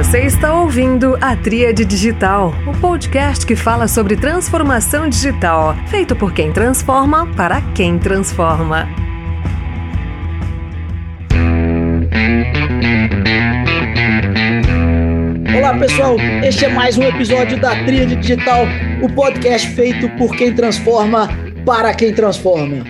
[0.00, 6.32] Você está ouvindo a Tríade Digital, o podcast que fala sobre transformação digital, feito por
[6.32, 8.88] quem transforma para quem transforma.
[15.54, 18.64] Olá pessoal, este é mais um episódio da Tríade Digital,
[19.02, 21.28] o podcast feito por quem transforma
[21.66, 22.86] para quem transforma.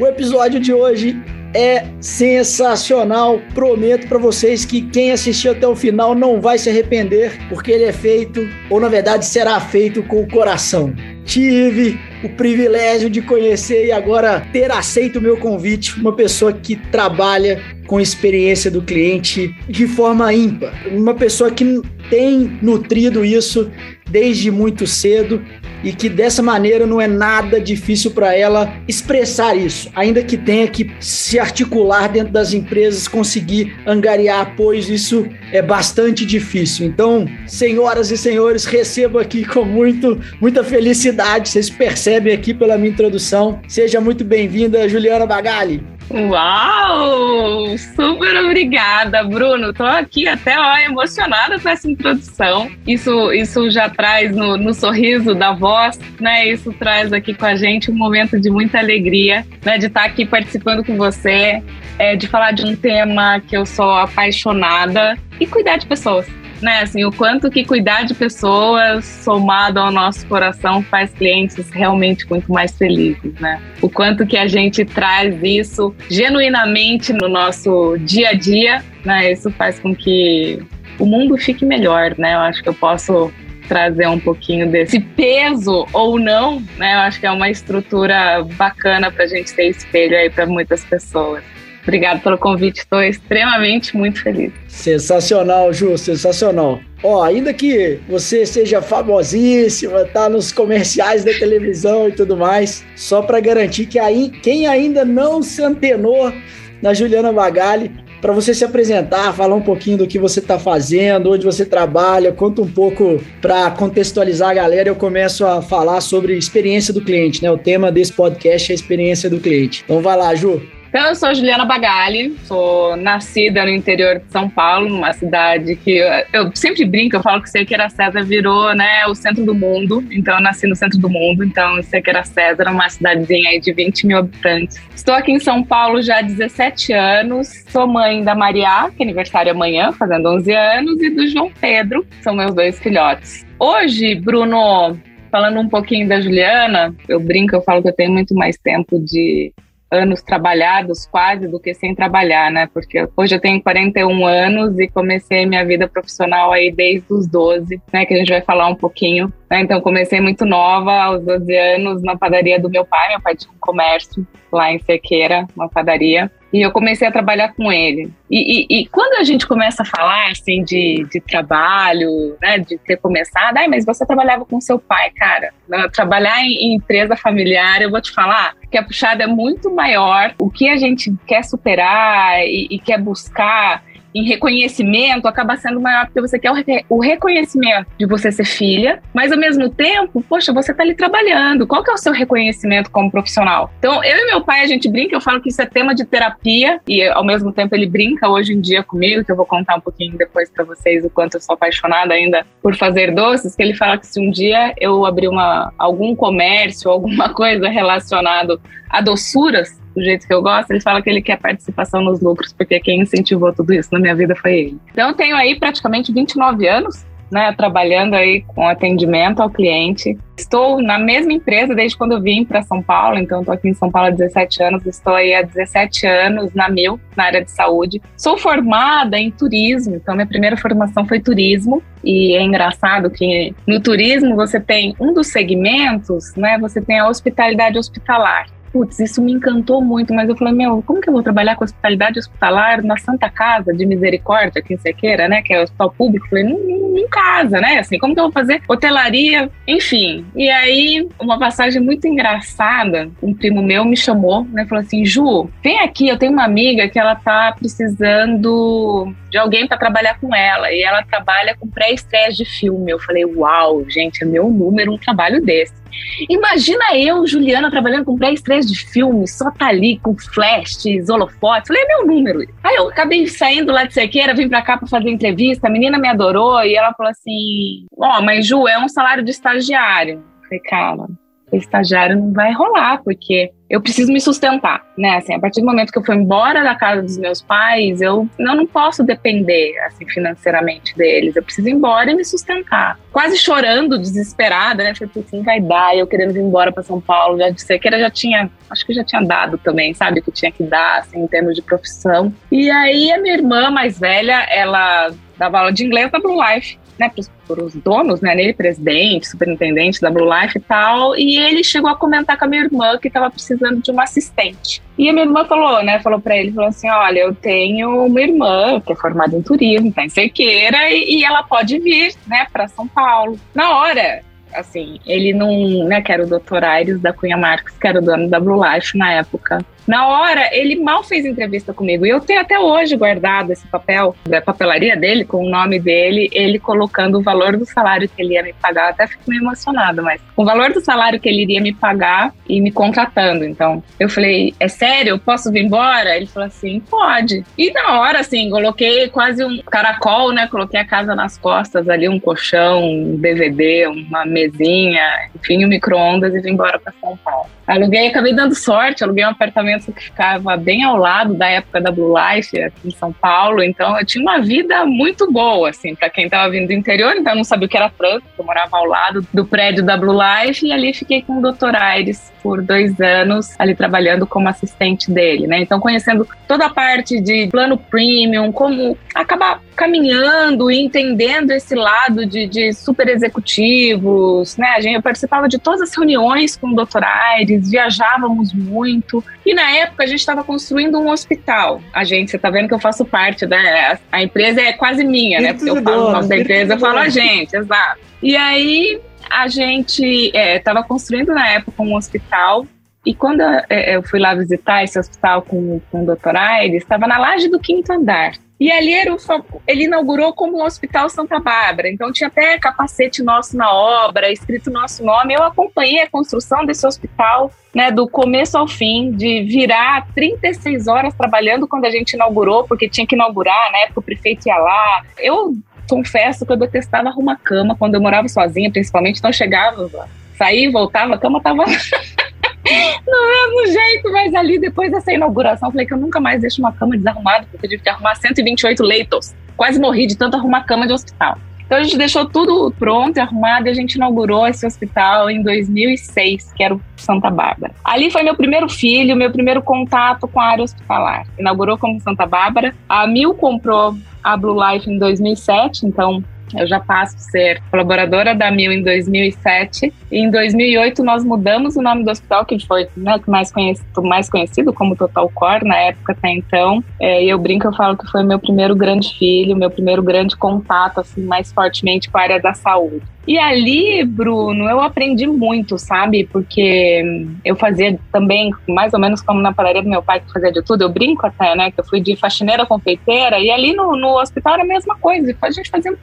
[0.00, 1.14] O episódio de hoje
[1.54, 3.40] é sensacional.
[3.54, 7.84] Prometo para vocês que quem assistiu até o final não vai se arrepender, porque ele
[7.84, 10.92] é feito, ou na verdade será feito com o coração.
[11.24, 16.76] Tive o privilégio de conhecer e agora ter aceito o meu convite, uma pessoa que
[16.76, 23.70] trabalha com experiência do cliente de forma ímpar, uma pessoa que tem nutrido isso
[24.10, 25.42] desde muito cedo
[25.84, 30.66] e que dessa maneira não é nada difícil para ela expressar isso, ainda que tenha
[30.66, 36.86] que se articular dentro das empresas, conseguir angariar apoios, isso é bastante difícil.
[36.86, 42.90] Então, senhoras e senhores, recebo aqui com muito, muita felicidade, vocês percebem aqui pela minha
[42.90, 43.60] introdução.
[43.68, 45.93] Seja muito bem-vinda, Juliana Bagali.
[46.10, 47.76] Uau!
[47.78, 49.72] Super obrigada, Bruno.
[49.72, 52.70] Tô aqui até ó, emocionada com essa introdução.
[52.86, 56.48] Isso, isso já traz no, no, sorriso da voz, né?
[56.48, 59.78] Isso traz aqui com a gente um momento de muita alegria, né?
[59.78, 61.62] De estar aqui participando com você,
[61.98, 66.26] é, de falar de um tema que eu sou apaixonada e cuidar de pessoas
[66.64, 66.80] né?
[66.80, 72.50] Assim, o quanto que cuidar de pessoas somado ao nosso coração faz clientes realmente muito
[72.50, 73.60] mais felizes, né?
[73.82, 79.30] O quanto que a gente traz isso genuinamente no nosso dia a dia, né?
[79.30, 80.58] Isso faz com que
[80.98, 82.34] o mundo fique melhor, né?
[82.34, 83.30] Eu acho que eu posso
[83.68, 86.94] trazer um pouquinho desse peso ou não, né?
[86.94, 90.82] Eu acho que é uma estrutura bacana para a gente ter espelho aí para muitas
[90.82, 91.42] pessoas.
[91.84, 94.52] Obrigado pelo convite, estou extremamente muito feliz.
[94.66, 96.80] Sensacional, Ju, sensacional.
[97.02, 103.20] Ó, ainda que você seja famosíssima, tá nos comerciais da televisão e tudo mais, só
[103.20, 106.32] para garantir que aí quem ainda não se antenou
[106.80, 107.90] na Juliana Bagali,
[108.24, 112.32] para você se apresentar, falar um pouquinho do que você está fazendo, onde você trabalha,
[112.32, 114.88] conta um pouco para contextualizar a galera.
[114.88, 117.50] Eu começo a falar sobre experiência do cliente, né?
[117.50, 119.82] O tema desse podcast é a experiência do cliente.
[119.84, 120.62] Então vai lá, Ju.
[120.94, 125.96] Então, eu sou Juliana Bagali, sou nascida no interior de São Paulo, numa cidade que
[125.96, 130.04] eu, eu sempre brinco, eu falo que Sequeira César virou né, o centro do mundo,
[130.12, 133.72] então eu nasci no centro do mundo, então Sequeira César é uma cidadezinha aí de
[133.72, 134.80] 20 mil habitantes.
[134.94, 139.04] Estou aqui em São Paulo já há 17 anos, sou mãe da Maria, que é
[139.04, 143.44] aniversário amanhã, fazendo 11 anos, e do João Pedro, que são meus dois filhotes.
[143.58, 144.96] Hoje, Bruno,
[145.28, 149.00] falando um pouquinho da Juliana, eu brinco, eu falo que eu tenho muito mais tempo
[149.00, 149.52] de
[149.94, 152.68] anos trabalhados quase do que sem trabalhar, né?
[152.72, 157.80] Porque hoje eu tenho 41 anos e comecei minha vida profissional aí desde os 12,
[157.92, 158.04] né?
[158.04, 159.32] Que a gente vai falar um pouquinho.
[159.50, 159.60] Né?
[159.60, 163.08] Então comecei muito nova, aos 12 anos, na padaria do meu pai.
[163.10, 167.52] Meu pai tinha um comércio lá em Sequeira, uma padaria e eu comecei a trabalhar
[167.52, 168.12] com ele.
[168.30, 172.78] E, e, e, quando a gente começa a falar assim de, de trabalho, né, de
[172.78, 175.52] ter começado, ai, mas você trabalhava com seu pai, cara.
[175.92, 180.32] Trabalhar em, em empresa familiar, eu vou te falar que a puxada é muito maior.
[180.38, 183.82] O que a gente quer superar e, e quer buscar
[184.14, 186.52] em reconhecimento acaba sendo maior porque você quer
[186.88, 191.66] o, reconhecimento de você ser filha, mas ao mesmo tempo, poxa, você tá ali trabalhando.
[191.66, 193.70] Qual que é o seu reconhecimento como profissional?
[193.78, 196.04] Então, eu e meu pai, a gente brinca, eu falo que isso é tema de
[196.04, 199.76] terapia e ao mesmo tempo ele brinca hoje em dia comigo, que eu vou contar
[199.76, 203.62] um pouquinho depois para vocês o quanto eu sou apaixonada ainda por fazer doces, que
[203.62, 209.00] ele fala que se um dia eu abrir uma, algum comércio, alguma coisa relacionado a
[209.00, 212.80] doçuras, do jeito que eu gosto, ele fala que ele quer participação nos lucros, porque
[212.80, 214.78] quem incentivou tudo isso na minha vida foi ele.
[214.90, 220.16] Então eu tenho aí praticamente 29 anos, né, trabalhando aí com atendimento ao cliente.
[220.36, 223.74] Estou na mesma empresa desde quando eu vim para São Paulo, então estou aqui em
[223.74, 227.50] São Paulo há 17 anos, estou aí há 17 anos na Mil, na área de
[227.50, 228.00] saúde.
[228.16, 233.80] Sou formada em turismo, então minha primeira formação foi turismo, e é engraçado que no
[233.80, 239.30] turismo você tem um dos segmentos, né, você tem a hospitalidade hospitalar putz, isso me
[239.30, 242.98] encantou muito, mas eu falei, meu, como que eu vou trabalhar com hospitalidade hospitalar na
[242.98, 246.26] Santa Casa de Misericórdia, aqui em Sequeira, né, que é o hospital público?
[246.26, 249.48] Eu falei, não, em casa, né, assim, como que eu vou fazer hotelaria?
[249.64, 255.04] Enfim, e aí, uma passagem muito engraçada, um primo meu me chamou, né, falou assim,
[255.04, 260.18] Ju, vem aqui, eu tenho uma amiga que ela tá precisando de alguém para trabalhar
[260.18, 262.90] com ela, e ela trabalha com pré-estreia de filme.
[262.90, 265.83] Eu falei, uau, gente, é meu número um trabalho desse.
[266.28, 271.68] Imagina eu, Juliana, trabalhando com pré-estreia de filme, só tá ali com flashes, holofotes.
[271.68, 272.40] Falei, é meu número.
[272.62, 275.98] Aí eu acabei saindo lá de Sequeira, vim pra cá pra fazer entrevista, a menina
[275.98, 280.22] me adorou e ela falou assim: Ó, oh, mas Ju, é um salário de estagiário.
[280.42, 281.06] Falei, cara,
[281.52, 285.16] estagiário não vai rolar, porque eu preciso me sustentar, né?
[285.16, 288.28] Assim, a partir do momento que eu for embora da casa dos meus pais, eu
[288.38, 291.34] não, não posso depender, assim, financeiramente deles.
[291.34, 292.96] Eu preciso ir embora e me sustentar.
[293.10, 294.94] Quase chorando, desesperada, né?
[294.94, 295.96] Falei, assim, vai dar.
[295.96, 297.36] Eu querendo ir embora para São Paulo.
[297.36, 300.22] Já disse que já tinha, acho que já tinha dado também, sabe?
[300.22, 302.32] Que tinha que dar, assim, em termos de profissão.
[302.52, 306.78] E aí a minha irmã mais velha, ela dava aula de inglês na Blue Life
[306.98, 307.10] né,
[307.46, 311.90] para os donos, né, nele, presidente, superintendente da Blue Life e tal, e ele chegou
[311.90, 314.82] a comentar com a minha irmã que estava precisando de uma assistente.
[314.96, 318.20] E a minha irmã falou, né, falou para ele, falou assim, olha, eu tenho uma
[318.20, 322.46] irmã que é formada em turismo, tá em Cerqueira, e, e ela pode vir, né,
[322.52, 323.38] para São Paulo.
[323.54, 324.22] Na hora,
[324.54, 326.64] assim, ele não, né, que era o Dr.
[326.64, 330.48] Aires da Cunha Marques, que era o dono da Blue Life na época, na hora,
[330.52, 332.06] ele mal fez entrevista comigo.
[332.06, 336.28] E eu tenho até hoje guardado esse papel da papelaria dele, com o nome dele,
[336.32, 338.90] ele colocando o valor do salário que ele ia me pagar.
[338.90, 342.60] Até fico meio emocionado, mas o valor do salário que ele iria me pagar e
[342.60, 343.44] me contratando.
[343.44, 345.10] Então, eu falei, é sério?
[345.10, 346.16] Eu posso vir embora?
[346.16, 347.44] Ele falou assim, pode.
[347.56, 350.46] E na hora, assim, coloquei quase um caracol, né?
[350.46, 356.34] Coloquei a casa nas costas ali, um colchão, um DVD, uma mesinha, enfim, um micro-ondas
[356.34, 357.48] e vim embora para São Paulo.
[357.66, 361.90] Aluguei, acabei dando sorte, aluguei um apartamento que ficava bem ao lado da época da
[361.90, 366.10] Blue Life aqui em São Paulo, então eu tinha uma vida muito boa, assim, para
[366.10, 368.76] quem estava vindo do interior, então eu não sabia o que era trânsito, eu morava
[368.76, 371.74] ao lado do prédio da Blue Life e ali fiquei com o Dr.
[371.76, 375.62] Aires por dois anos, ali trabalhando como assistente dele, né?
[375.62, 382.26] Então conhecendo toda a parte de plano premium, como acabar caminhando e entendendo esse lado
[382.26, 384.74] de, de super executivos, né?
[384.76, 387.02] A gente, eu participava de todas as reuniões com o Dr.
[387.02, 389.24] Aires, viajávamos muito.
[389.46, 391.80] E na época a gente estava construindo um hospital.
[391.94, 393.98] A gente, você está vendo que eu faço parte, né?
[394.12, 395.54] A empresa é quase minha, né?
[395.54, 398.00] Porque eu falo o nome da empresa, eu falo a gente, exato.
[398.22, 399.00] E aí
[399.30, 402.66] a gente estava é, construindo na época um hospital
[403.04, 407.06] e quando é, eu fui lá visitar esse hospital com, com o doutor Aires, estava
[407.06, 408.32] na laje do quinto andar.
[408.58, 409.18] E ali era o,
[409.66, 414.70] ele inaugurou como um Hospital Santa Bárbara, então tinha até capacete nosso na obra, escrito
[414.70, 415.34] nosso nome.
[415.34, 421.12] Eu acompanhei a construção desse hospital, né, do começo ao fim, de virar 36 horas
[421.14, 425.02] trabalhando quando a gente inaugurou, porque tinha que inaugurar, né, porque o prefeito ia lá.
[425.18, 425.54] Eu
[425.88, 430.70] confesso que eu detestava arrumar cama quando eu morava sozinha, principalmente, então eu chegava, saía,
[430.70, 431.64] voltava, a cama tava
[433.06, 436.72] no mesmo jeito, mas ali depois dessa inauguração, falei que eu nunca mais deixo uma
[436.72, 439.34] cama desarrumada, porque eu tive que arrumar 128 leitos.
[439.56, 441.38] Quase morri de tanto arrumar cama de hospital.
[441.66, 445.42] Então a gente deixou tudo pronto e arrumado e a gente inaugurou esse hospital em
[445.42, 447.74] 2006, que era o Santa Bárbara.
[447.82, 451.26] Ali foi meu primeiro filho, meu primeiro contato com a área hospitalar.
[451.38, 452.74] Inaugurou como Santa Bárbara.
[452.88, 456.24] A Mil comprou a Blue Life em 2007, então
[456.58, 459.92] eu já passo a ser colaboradora da Mil em 2007.
[460.10, 464.28] E em 2008 nós mudamos o nome do hospital, que foi né, mais, conhecido, mais
[464.28, 466.82] conhecido como Total Core na época até então.
[467.00, 470.36] É, e eu brinco, eu falo que foi meu primeiro grande filho, meu primeiro grande
[470.36, 473.02] contato assim mais fortemente com a área da saúde.
[473.26, 476.28] E ali, Bruno, eu aprendi muito, sabe?
[476.30, 480.52] Porque eu fazia também, mais ou menos como na padaria do meu pai, que fazia
[480.52, 480.82] de tudo.
[480.82, 481.70] Eu brinco até, né?
[481.70, 483.40] Que eu fui de faxineira confeiteira.
[483.40, 485.34] E ali no, no hospital era a mesma coisa.
[485.40, 485.96] A gente fazia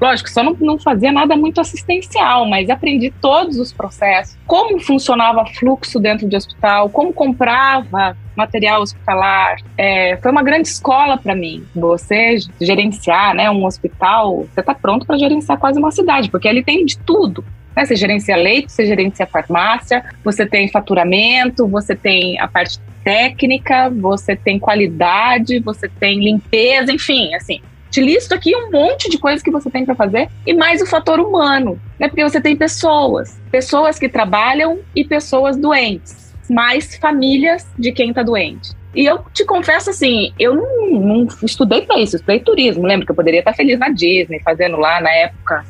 [0.00, 5.46] Lógico, só não, não fazia nada muito assistencial, mas aprendi todos os processos, como funcionava
[5.46, 9.56] fluxo dentro de hospital, como comprava material hospitalar.
[9.78, 11.64] É, foi uma grande escola para mim.
[11.74, 16.62] Você gerenciar né, um hospital, você está pronto para gerenciar quase uma cidade, porque ali
[16.62, 17.44] tem de tudo.
[17.76, 17.84] Né?
[17.84, 24.34] Você gerencia leite, você gerencia farmácia, você tem faturamento, você tem a parte técnica, você
[24.34, 27.60] tem qualidade, você tem limpeza, enfim, assim,
[27.94, 30.86] te listo aqui um monte de coisas que você tem para fazer e mais o
[30.86, 32.08] fator humano, né?
[32.08, 38.24] Porque você tem pessoas, pessoas que trabalham e pessoas doentes, mais famílias de quem está
[38.24, 38.72] doente.
[38.96, 42.84] E eu te confesso assim, eu não, não estudei para isso, estudei turismo.
[42.84, 45.64] Lembro que eu poderia estar feliz na Disney, fazendo lá na época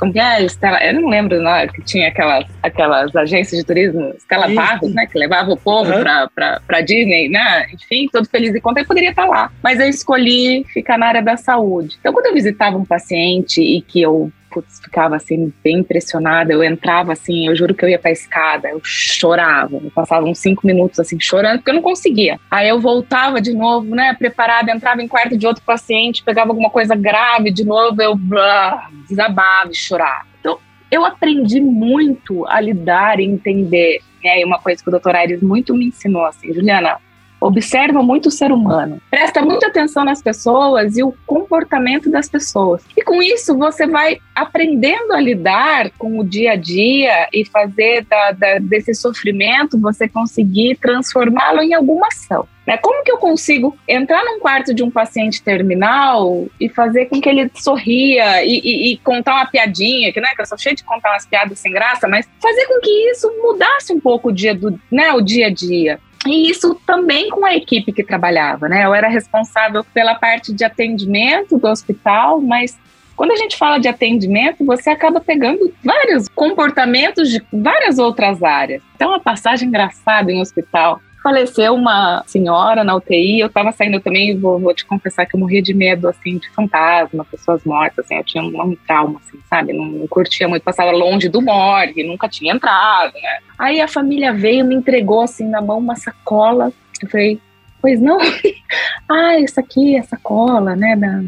[0.00, 0.42] como que é?
[0.42, 5.06] Estela, eu não lembro não, que tinha aquelas, aquelas agências de turismo, Estela Barros, né?
[5.06, 6.00] Que levava o povo uhum.
[6.00, 7.66] pra, pra, pra Disney, né?
[7.74, 9.52] Enfim, todo feliz e contente, poderia estar lá.
[9.62, 11.96] Mas eu escolhi ficar na área da saúde.
[12.00, 16.52] Então, quando eu visitava um paciente e que eu putz, ficava assim, bem impressionada.
[16.52, 19.76] Eu entrava assim, eu juro que eu ia pra escada, eu chorava.
[19.76, 22.38] Eu passava uns cinco minutos assim, chorando, porque eu não conseguia.
[22.50, 26.70] Aí eu voltava de novo, né, preparada, entrava em quarto de outro paciente, pegava alguma
[26.70, 30.26] coisa grave, de novo eu blá, desabava e chorava.
[30.40, 30.58] Então,
[30.90, 34.00] eu aprendi muito a lidar e entender.
[34.22, 34.44] Né?
[34.44, 36.98] Uma coisa que o doutor Aires muito me ensinou, assim, Juliana,
[37.40, 42.82] observa muito o ser humano, presta muita atenção nas pessoas e o comportamento das pessoas.
[42.96, 48.04] E com isso você vai aprendendo a lidar com o dia a dia e fazer
[48.04, 52.46] da, da, desse sofrimento você conseguir transformá-lo em alguma ação.
[52.66, 52.76] Né?
[52.76, 57.28] Como que eu consigo entrar num quarto de um paciente terminal e fazer com que
[57.28, 60.84] ele sorria e, e, e contar uma piadinha, que, né, que eu sou cheia de
[60.84, 64.54] contar umas piadas sem graça, mas fazer com que isso mudasse um pouco o dia,
[64.54, 65.98] do, né, o dia a dia.
[66.26, 68.84] E isso também com a equipe que trabalhava, né?
[68.84, 72.78] Eu era responsável pela parte de atendimento do hospital, mas
[73.16, 78.82] quando a gente fala de atendimento, você acaba pegando vários comportamentos de várias outras áreas.
[78.94, 84.38] Então, uma passagem engraçada em hospital faleceu uma senhora na UTI, eu tava saindo também,
[84.38, 88.16] vou, vou, te confessar que eu morria de medo, assim, de fantasma, pessoas mortas, assim,
[88.16, 92.02] eu tinha um, um trauma, assim, sabe, não, não, curtia muito, passava longe do morgue,
[92.02, 93.38] nunca tinha entrado, né.
[93.58, 96.72] Aí a família veio, me entregou, assim, na mão uma sacola,
[97.02, 97.40] eu falei,
[97.80, 98.18] pois não?
[99.10, 101.22] ah, isso aqui é sacola, né, da,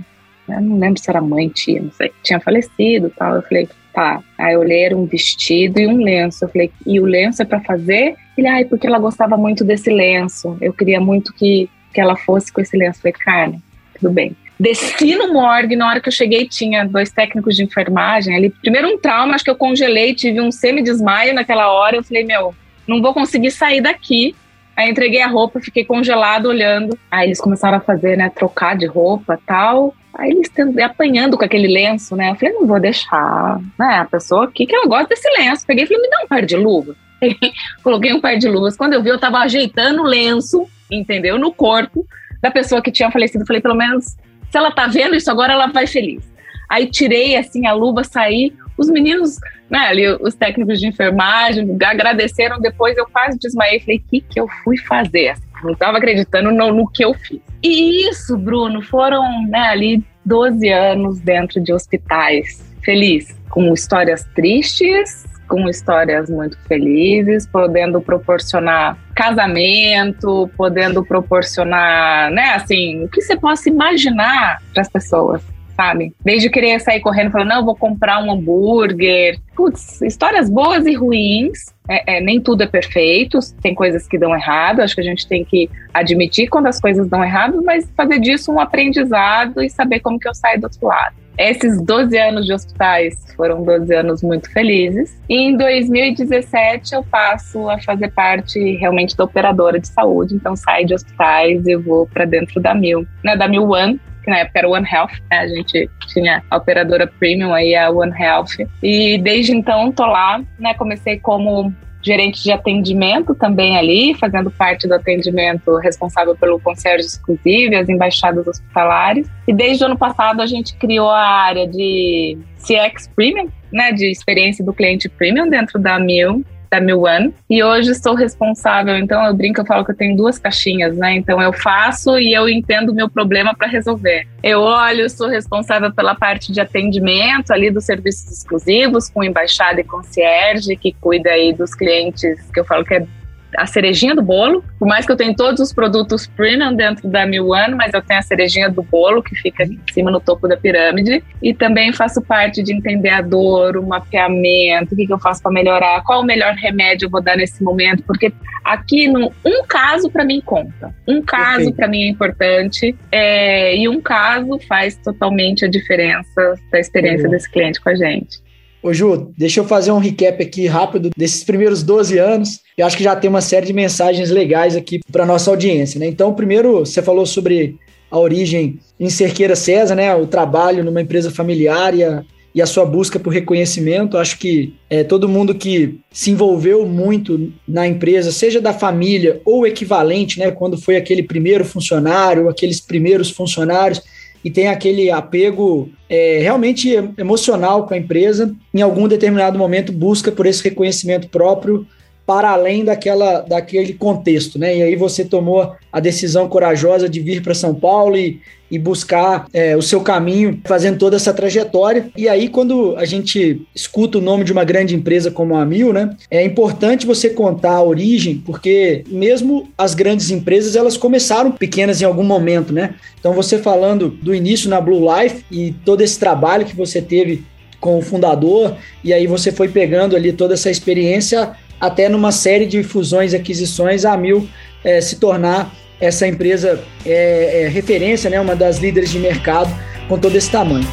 [0.55, 4.23] eu não lembro se era mãe, tia, não sei, tinha falecido tal, eu falei, Tá.
[4.39, 6.45] Aí eu olhei, era um vestido e um lenço.
[6.45, 8.17] Eu falei, e o lenço é para fazer?
[8.37, 10.57] Ele, ai, porque ela gostava muito desse lenço.
[10.61, 12.99] Eu queria muito que, que ela fosse com esse lenço.
[12.99, 13.63] Eu falei, Carne,
[13.99, 14.37] tudo bem.
[14.59, 18.51] Desci no morgue, na hora que eu cheguei tinha dois técnicos de enfermagem ali.
[18.51, 21.97] Primeiro um trauma, acho que eu congelei, tive um semi-desmaio naquela hora.
[21.97, 22.55] Eu falei, meu,
[22.87, 24.35] não vou conseguir sair daqui.
[24.77, 26.97] Aí entreguei a roupa, fiquei congelado olhando.
[27.11, 29.95] Aí eles começaram a fazer, né, trocar de roupa tal.
[30.15, 30.51] Aí eles
[30.85, 32.31] apanhando com aquele lenço, né?
[32.31, 33.59] Eu falei, não vou deixar.
[33.79, 33.97] Né?
[33.97, 35.67] A pessoa aqui que ela gosta desse lenço.
[35.67, 36.97] Peguei e falei, me dá um par de luvas.
[37.83, 38.77] Coloquei um par de luvas.
[38.77, 41.39] Quando eu vi, eu tava ajeitando o lenço, entendeu?
[41.39, 42.07] No corpo
[42.41, 43.47] da pessoa que tinha falecido.
[43.47, 44.17] Falei, pelo menos,
[44.51, 46.23] se ela tá vendo isso agora, ela vai feliz.
[46.69, 48.53] Aí tirei assim a luva, saí.
[48.77, 49.37] Os meninos,
[49.71, 52.61] né, ali, os técnicos de enfermagem, agradeceram.
[52.61, 53.81] Depois eu quase desmaiei.
[53.81, 55.37] Falei, o que, que eu fui fazer?
[55.63, 57.41] Não estava acreditando no, no que eu fiz.
[57.63, 62.65] E isso, Bruno, foram né, ali 12 anos dentro de hospitais.
[62.83, 73.05] Feliz, com histórias tristes, com histórias muito felizes, podendo proporcionar casamento, podendo proporcionar, né, assim,
[73.05, 75.43] o que você possa imaginar para as pessoas
[75.75, 76.15] sabe?
[76.23, 79.39] Desde querer sair correndo falando, não, vou comprar um hambúrguer.
[79.57, 81.73] Putz, histórias boas e ruins.
[81.89, 84.81] É, é, nem tudo é perfeito, tem coisas que dão errado.
[84.81, 88.53] Acho que a gente tem que admitir quando as coisas dão errado, mas fazer disso
[88.53, 91.22] um aprendizado e saber como que eu saio do outro lado.
[91.39, 95.19] Esses 12 anos de hospitais foram 12 anos muito felizes.
[95.29, 100.87] E em 2017 eu passo a fazer parte realmente da operadora de saúde, então saio
[100.87, 104.61] de hospitais e vou para dentro da Mil, né, da Mil One, que na época
[104.61, 105.39] era One Health, né?
[105.39, 108.69] A gente tinha a operadora premium aí, a One Health.
[108.83, 110.75] E desde então tô lá, né?
[110.75, 111.73] Comecei como
[112.03, 117.89] gerente de atendimento também ali, fazendo parte do atendimento responsável pelo concierge exclusivo e as
[117.89, 119.31] embaixadas hospitalares.
[119.47, 124.11] E desde o ano passado a gente criou a área de CX Premium, né, de
[124.11, 127.35] experiência do cliente premium dentro da Mil, da Mil One.
[127.51, 131.15] E hoje sou responsável, então eu brinco, eu falo que eu tenho duas caixinhas, né?
[131.15, 134.27] Então eu faço e eu entendo o meu problema para resolver.
[134.43, 139.85] Eu olho, sou responsável pela parte de atendimento ali dos serviços exclusivos, com embaixada e
[139.85, 143.07] concierge, que cuida aí dos clientes, que eu falo que é
[143.57, 144.65] a cerejinha do bolo.
[144.79, 148.03] Por mais que eu tenha todos os produtos premium dentro da Mil One, mas eu
[148.03, 151.23] tenho a cerejinha do bolo que fica em cima no topo da pirâmide.
[151.43, 155.43] E também faço parte de entender a dor, o mapeamento, o que, que eu faço
[155.43, 158.33] para melhorar, qual o melhor remédio eu vou dar nesse momento, porque
[158.65, 160.95] aqui no, um caso para mim conta.
[161.07, 166.79] Um caso para mim é importante é, e um caso faz totalmente a diferença da
[166.79, 167.31] experiência uhum.
[167.31, 168.41] desse cliente com a gente.
[168.83, 172.59] Ô Ju, deixa eu fazer um recap aqui rápido desses primeiros 12 anos.
[172.77, 176.09] Eu acho que já tem uma série de mensagens legais aqui para nossa audiência, né?
[176.09, 177.77] Então, primeiro, você falou sobre
[178.11, 180.13] a origem em Cerqueira César, né?
[180.17, 184.19] O trabalho numa empresa familiar e a, e a sua busca por reconhecimento.
[184.19, 189.65] Acho que é, todo mundo que se envolveu muito na empresa, seja da família ou
[189.65, 190.51] equivalente, né?
[190.51, 194.03] Quando foi aquele primeiro funcionário, aqueles primeiros funcionários,
[194.45, 200.33] e tem aquele apego é, realmente emocional com a empresa, em algum determinado momento busca
[200.33, 201.87] por esse reconhecimento próprio
[202.27, 204.77] para além daquela, daquele contexto, né?
[204.77, 209.47] E aí você tomou a decisão corajosa de vir para São Paulo e, e buscar
[209.53, 212.11] é, o seu caminho, fazendo toda essa trajetória.
[212.17, 215.93] E aí, quando a gente escuta o nome de uma grande empresa como a Mil,
[215.93, 216.17] né?
[216.31, 222.05] É importante você contar a origem, porque mesmo as grandes empresas, elas começaram pequenas em
[222.05, 222.95] algum momento, né?
[223.19, 227.45] Então, você falando do início na Blue Life e todo esse trabalho que você teve
[227.83, 231.51] com o fundador, e aí você foi pegando ali toda essa experiência
[231.83, 234.49] até numa série de fusões e aquisições, a Mil
[234.85, 239.69] é, se tornar essa empresa é, referência, né, uma das líderes de mercado
[240.09, 240.87] com todo esse tamanho.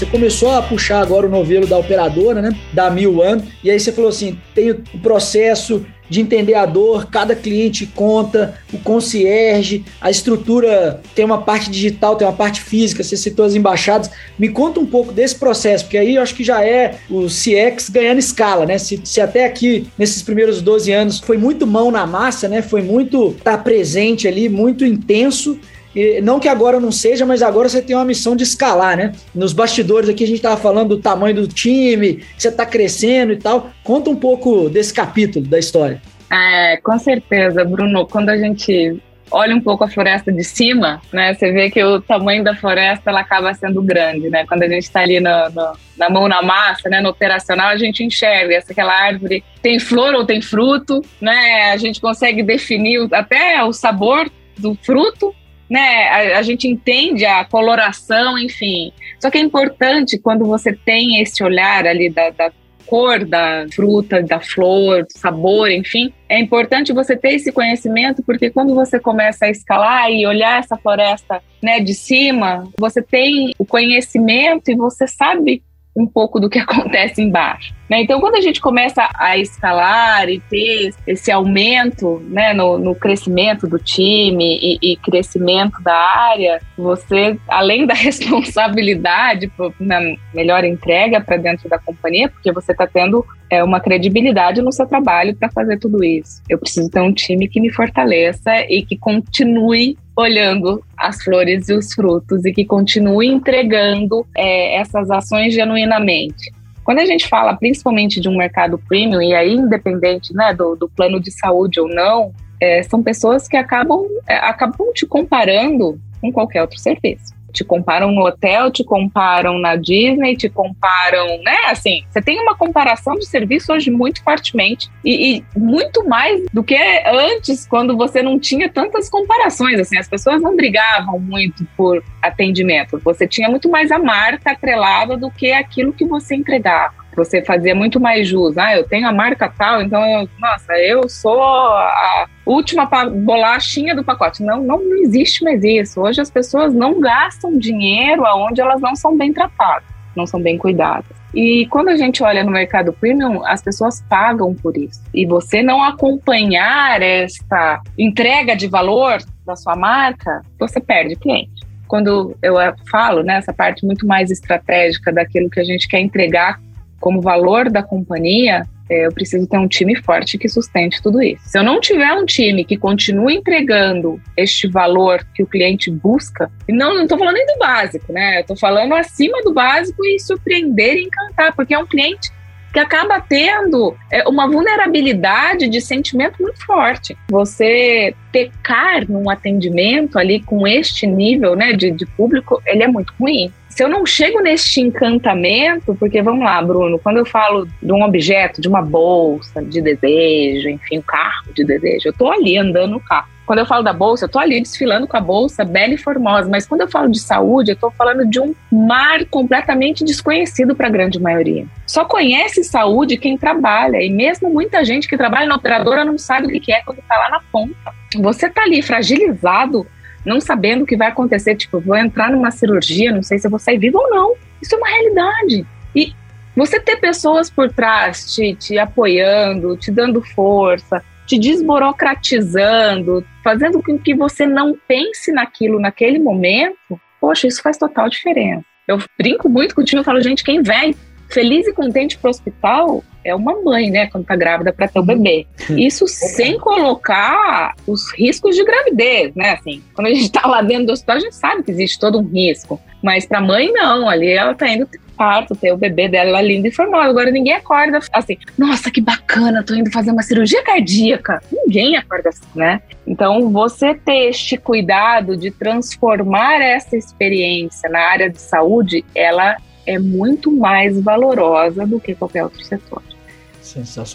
[0.00, 2.56] Você começou a puxar agora o novelo da operadora, né?
[2.72, 7.10] Da Mil One, e aí você falou assim: tem o processo de entender a dor,
[7.10, 13.04] cada cliente conta, o concierge, a estrutura tem uma parte digital, tem uma parte física,
[13.04, 14.10] você citou as embaixadas.
[14.38, 17.90] Me conta um pouco desse processo, porque aí eu acho que já é o CX
[17.90, 18.78] ganhando escala, né?
[18.78, 22.62] Se, se até aqui, nesses primeiros 12 anos, foi muito mão na massa, né?
[22.62, 25.60] Foi muito estar tá presente ali, muito intenso.
[25.94, 29.12] E não que agora não seja, mas agora você tem uma missão de escalar, né?
[29.34, 33.36] Nos bastidores aqui a gente estava falando do tamanho do time, você está crescendo e
[33.36, 33.70] tal.
[33.82, 36.00] Conta um pouco desse capítulo da história.
[36.30, 38.06] É, com certeza, Bruno.
[38.06, 41.34] Quando a gente olha um pouco a floresta de cima, né?
[41.34, 44.44] Você vê que o tamanho da floresta ela acaba sendo grande, né?
[44.46, 47.00] Quando a gente está ali no, no, na mão na massa, né?
[47.00, 51.70] No operacional, a gente enxerga se aquela árvore tem flor ou tem fruto, né?
[51.72, 55.34] A gente consegue definir até o sabor do fruto,
[55.70, 56.08] né?
[56.08, 58.92] A, a, gente entende a coloração, enfim.
[59.20, 62.50] Só que é importante quando você tem esse olhar ali da, da
[62.90, 68.50] cor da fruta, da flor, do sabor, enfim, é importante você ter esse conhecimento, porque
[68.50, 73.64] quando você começa a escalar e olhar essa floresta né, de cima, você tem o
[73.64, 75.62] conhecimento e você sabe
[75.96, 77.72] um pouco do que acontece embaixo.
[77.90, 78.02] Né?
[78.02, 83.66] Então, quando a gente começa a escalar e ter esse aumento né, no, no crescimento
[83.66, 90.00] do time e, e, crescimento da área, você, além da responsabilidade na
[90.32, 94.86] melhor entrega para dentro da companhia, porque você está tendo é, uma credibilidade no seu
[94.86, 96.40] trabalho para fazer tudo isso.
[96.48, 101.72] Eu preciso ter um time que me fortaleça e que continue olhando as flores e
[101.72, 106.52] os frutos e que continue entregando é, essas ações genuinamente.
[106.84, 110.88] Quando a gente fala principalmente de um mercado premium, e aí independente né, do, do
[110.88, 116.32] plano de saúde ou não, é, são pessoas que acabam, é, acabam te comparando com
[116.32, 121.56] qualquer outro serviço te comparam no hotel, te comparam na Disney, te comparam, né?
[121.66, 126.62] Assim, você tem uma comparação de serviço hoje muito fortemente e, e, muito mais do
[126.62, 129.78] que antes, quando você não tinha tantas comparações.
[129.80, 133.00] Assim, as pessoas não brigavam muito por atendimento.
[133.04, 137.74] Você tinha muito mais a marca atrelada do que aquilo que você entregava você fazia
[137.74, 138.56] muito mais jus.
[138.56, 142.86] Ah, eu tenho a marca tal, então, eu, nossa, eu sou a última
[143.24, 144.42] bolachinha do pacote.
[144.42, 146.00] Não, não, não existe mais isso.
[146.00, 150.56] Hoje as pessoas não gastam dinheiro aonde elas não são bem tratadas, não são bem
[150.56, 151.20] cuidadas.
[151.34, 155.00] E quando a gente olha no mercado premium, as pessoas pagam por isso.
[155.14, 161.70] E você não acompanhar esta entrega de valor da sua marca, você perde cliente.
[161.86, 162.54] Quando eu
[162.90, 166.60] falo nessa né, parte muito mais estratégica daquilo que a gente quer entregar
[167.00, 171.48] como valor da companhia, é, eu preciso ter um time forte que sustente tudo isso.
[171.48, 176.50] Se eu não tiver um time que continue entregando este valor que o cliente busca,
[176.68, 178.40] e não não estou falando nem do básico, né?
[178.40, 182.30] Estou falando acima do básico e surpreender e encantar, porque é um cliente
[182.72, 187.16] que acaba tendo é, uma vulnerabilidade de sentimento muito forte.
[187.30, 193.12] Você pecar num atendimento ali com este nível né, de, de público, ele é muito
[193.18, 197.92] ruim se eu não chego neste encantamento, porque vamos lá, Bruno, quando eu falo de
[197.92, 202.58] um objeto, de uma bolsa de desejo, enfim, um carro de desejo, eu tô ali
[202.58, 203.28] andando no carro.
[203.50, 206.48] Quando eu falo da bolsa, eu tô ali desfilando com a bolsa bela e formosa,
[206.48, 210.86] mas quando eu falo de saúde, eu tô falando de um mar completamente desconhecido para
[210.86, 211.66] a grande maioria.
[211.84, 216.46] Só conhece saúde quem trabalha, e mesmo muita gente que trabalha na operadora não sabe
[216.46, 217.92] o que é quando tá lá na ponta.
[218.18, 219.84] Você tá ali fragilizado
[220.24, 223.50] não sabendo o que vai acontecer, tipo, vou entrar numa cirurgia, não sei se eu
[223.50, 224.34] vou sair viva ou não.
[224.62, 225.66] Isso é uma realidade.
[225.92, 226.14] E
[226.54, 233.96] você ter pessoas por trás te, te apoiando, te dando força, te desburocratizando, fazendo com
[233.96, 238.64] que você não pense naquilo naquele momento, poxa, isso faz total diferença.
[238.88, 240.92] Eu brinco muito com o time, eu falo, gente, quem vem
[241.28, 244.98] feliz e contente para o hospital é uma mãe, né, quando tá grávida para ter
[244.98, 245.46] o bebê.
[245.68, 249.52] Isso sem colocar os riscos de gravidez, né?
[249.52, 252.18] Assim, quando a gente tá lá dentro do hospital, a gente sabe que existe todo
[252.18, 252.80] um risco.
[253.02, 254.08] Mas para mãe, não.
[254.08, 254.88] Ali ela tá indo
[255.20, 257.10] parto, ter o bebê dela linda e formosa.
[257.10, 261.42] Agora ninguém acorda assim, nossa, que bacana, tô indo fazer uma cirurgia cardíaca.
[261.52, 262.80] Ninguém acorda assim, né?
[263.06, 269.98] Então, você ter este cuidado de transformar essa experiência na área de saúde, ela é
[269.98, 273.02] muito mais valorosa do que qualquer outro setor.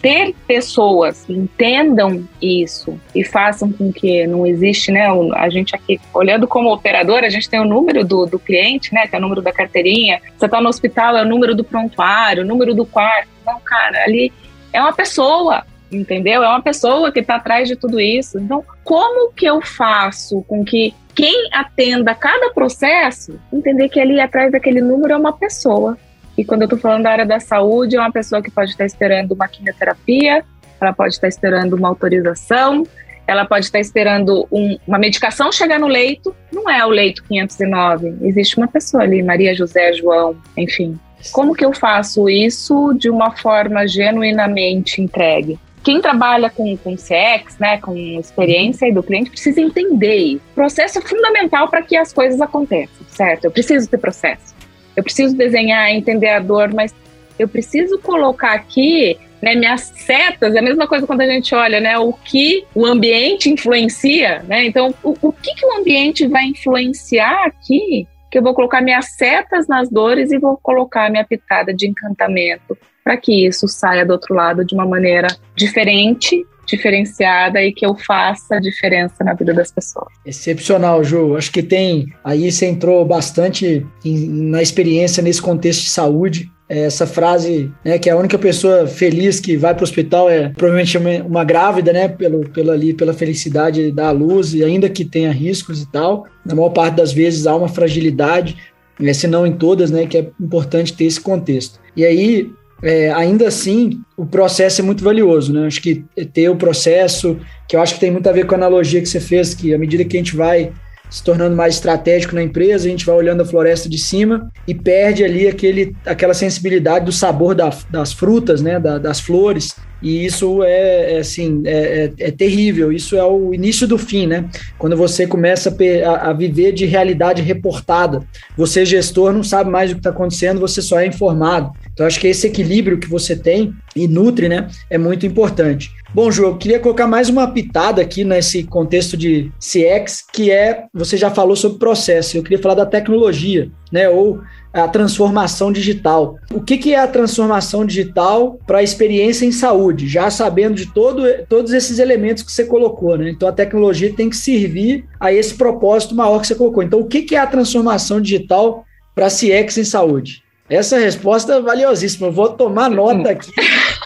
[0.02, 5.08] Ter pessoas que entendam isso e façam com que não existe, né?
[5.36, 9.08] A gente aqui, olhando como operador, a gente tem o número do, do cliente, né?
[9.08, 10.22] Que é o número da carteirinha.
[10.38, 13.30] Você está no hospital, é o número do prontuário, o número do quarto.
[13.46, 14.32] Não, cara, ali
[14.74, 16.44] é uma pessoa, entendeu?
[16.44, 18.38] É uma pessoa que está atrás de tudo isso.
[18.39, 24.52] Então, como que eu faço com que quem atenda cada processo entender que ali atrás
[24.52, 25.98] daquele número é uma pessoa?
[26.38, 28.86] E quando eu estou falando da área da saúde, é uma pessoa que pode estar
[28.86, 30.43] esperando uma quimioterapia,
[30.80, 32.86] ela pode estar esperando uma autorização,
[33.28, 36.36] ela pode estar esperando um, uma medicação chegar no leito.
[36.52, 41.00] Não é o leito 509, existe uma pessoa ali, Maria José João, enfim.
[41.32, 45.58] Como que eu faço isso de uma forma genuinamente entregue?
[45.84, 50.36] Quem trabalha com, com CX, né, com experiência do cliente, precisa entender.
[50.36, 53.45] O processo é fundamental para que as coisas aconteçam, certo?
[53.45, 54.55] Eu preciso ter processo
[54.95, 56.93] eu preciso desenhar, entender a dor, mas
[57.38, 61.79] eu preciso colocar aqui né, minhas setas, é a mesma coisa quando a gente olha
[61.79, 64.65] né, o que o ambiente influencia, né?
[64.65, 68.08] Então, o, o que, que o ambiente vai influenciar aqui?
[68.31, 72.77] Que eu vou colocar minhas setas nas dores e vou colocar minha pitada de encantamento
[73.03, 77.95] para que isso saia do outro lado de uma maneira diferente diferenciada e que eu
[77.95, 80.08] faça diferença na vida das pessoas.
[80.25, 81.36] Excepcional, Ju.
[81.36, 82.08] Acho que tem.
[82.23, 86.51] Aí você entrou bastante em, na experiência nesse contexto de saúde.
[86.67, 90.28] É, essa frase, né, que é a única pessoa feliz que vai para o hospital
[90.28, 95.06] é provavelmente uma, grávida, né, pelo, pela, ali, pela felicidade da luz, e ainda que
[95.06, 98.58] tenha riscos e tal, na maior parte das vezes há uma fragilidade,
[98.99, 101.80] né, se não em todas, né, que é importante ter esse contexto.
[101.95, 102.49] E aí,
[102.86, 105.65] é, ainda assim, o processo é muito valioso, né?
[105.65, 108.58] Acho que ter o processo, que eu acho que tem muito a ver com a
[108.60, 110.71] analogia que você fez, que à medida que a gente vai
[111.10, 114.74] se tornando mais estratégico na empresa, a gente vai olhando a floresta de cima e
[114.74, 120.26] perde ali aquele, aquela sensibilidade do sabor da, das frutas, né, da, das flores, e
[120.26, 124.46] isso é, é assim, é, é, é, terrível, isso é o início do fim, né?
[124.78, 128.22] Quando você começa a, a viver de realidade reportada.
[128.56, 131.72] Você, gestor, não sabe mais o que está acontecendo, você só é informado.
[131.91, 135.91] Então, acho que esse equilíbrio que você tem e nutre, né, é muito importante.
[136.15, 140.86] Bom, Ju, eu queria colocar mais uma pitada aqui nesse contexto de CX, que é,
[140.93, 144.39] você já falou sobre processo, eu queria falar da tecnologia, né, ou
[144.71, 146.38] a transformação digital.
[146.54, 150.08] O que, que é a transformação digital para a experiência em saúde?
[150.08, 153.30] Já sabendo de todo, todos esses elementos que você colocou, né?
[153.30, 156.82] Então a tecnologia tem que servir a esse propósito maior que você colocou.
[156.82, 160.44] Então, o que, que é a transformação digital para CX em saúde?
[160.69, 162.28] Essa resposta é valiosíssima.
[162.28, 163.51] Eu vou tomar nota aqui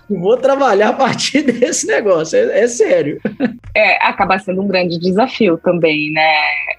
[0.10, 2.38] e vou trabalhar a partir desse negócio.
[2.38, 3.19] É, é, sério.
[3.74, 6.34] É, acaba sendo um grande desafio também, né,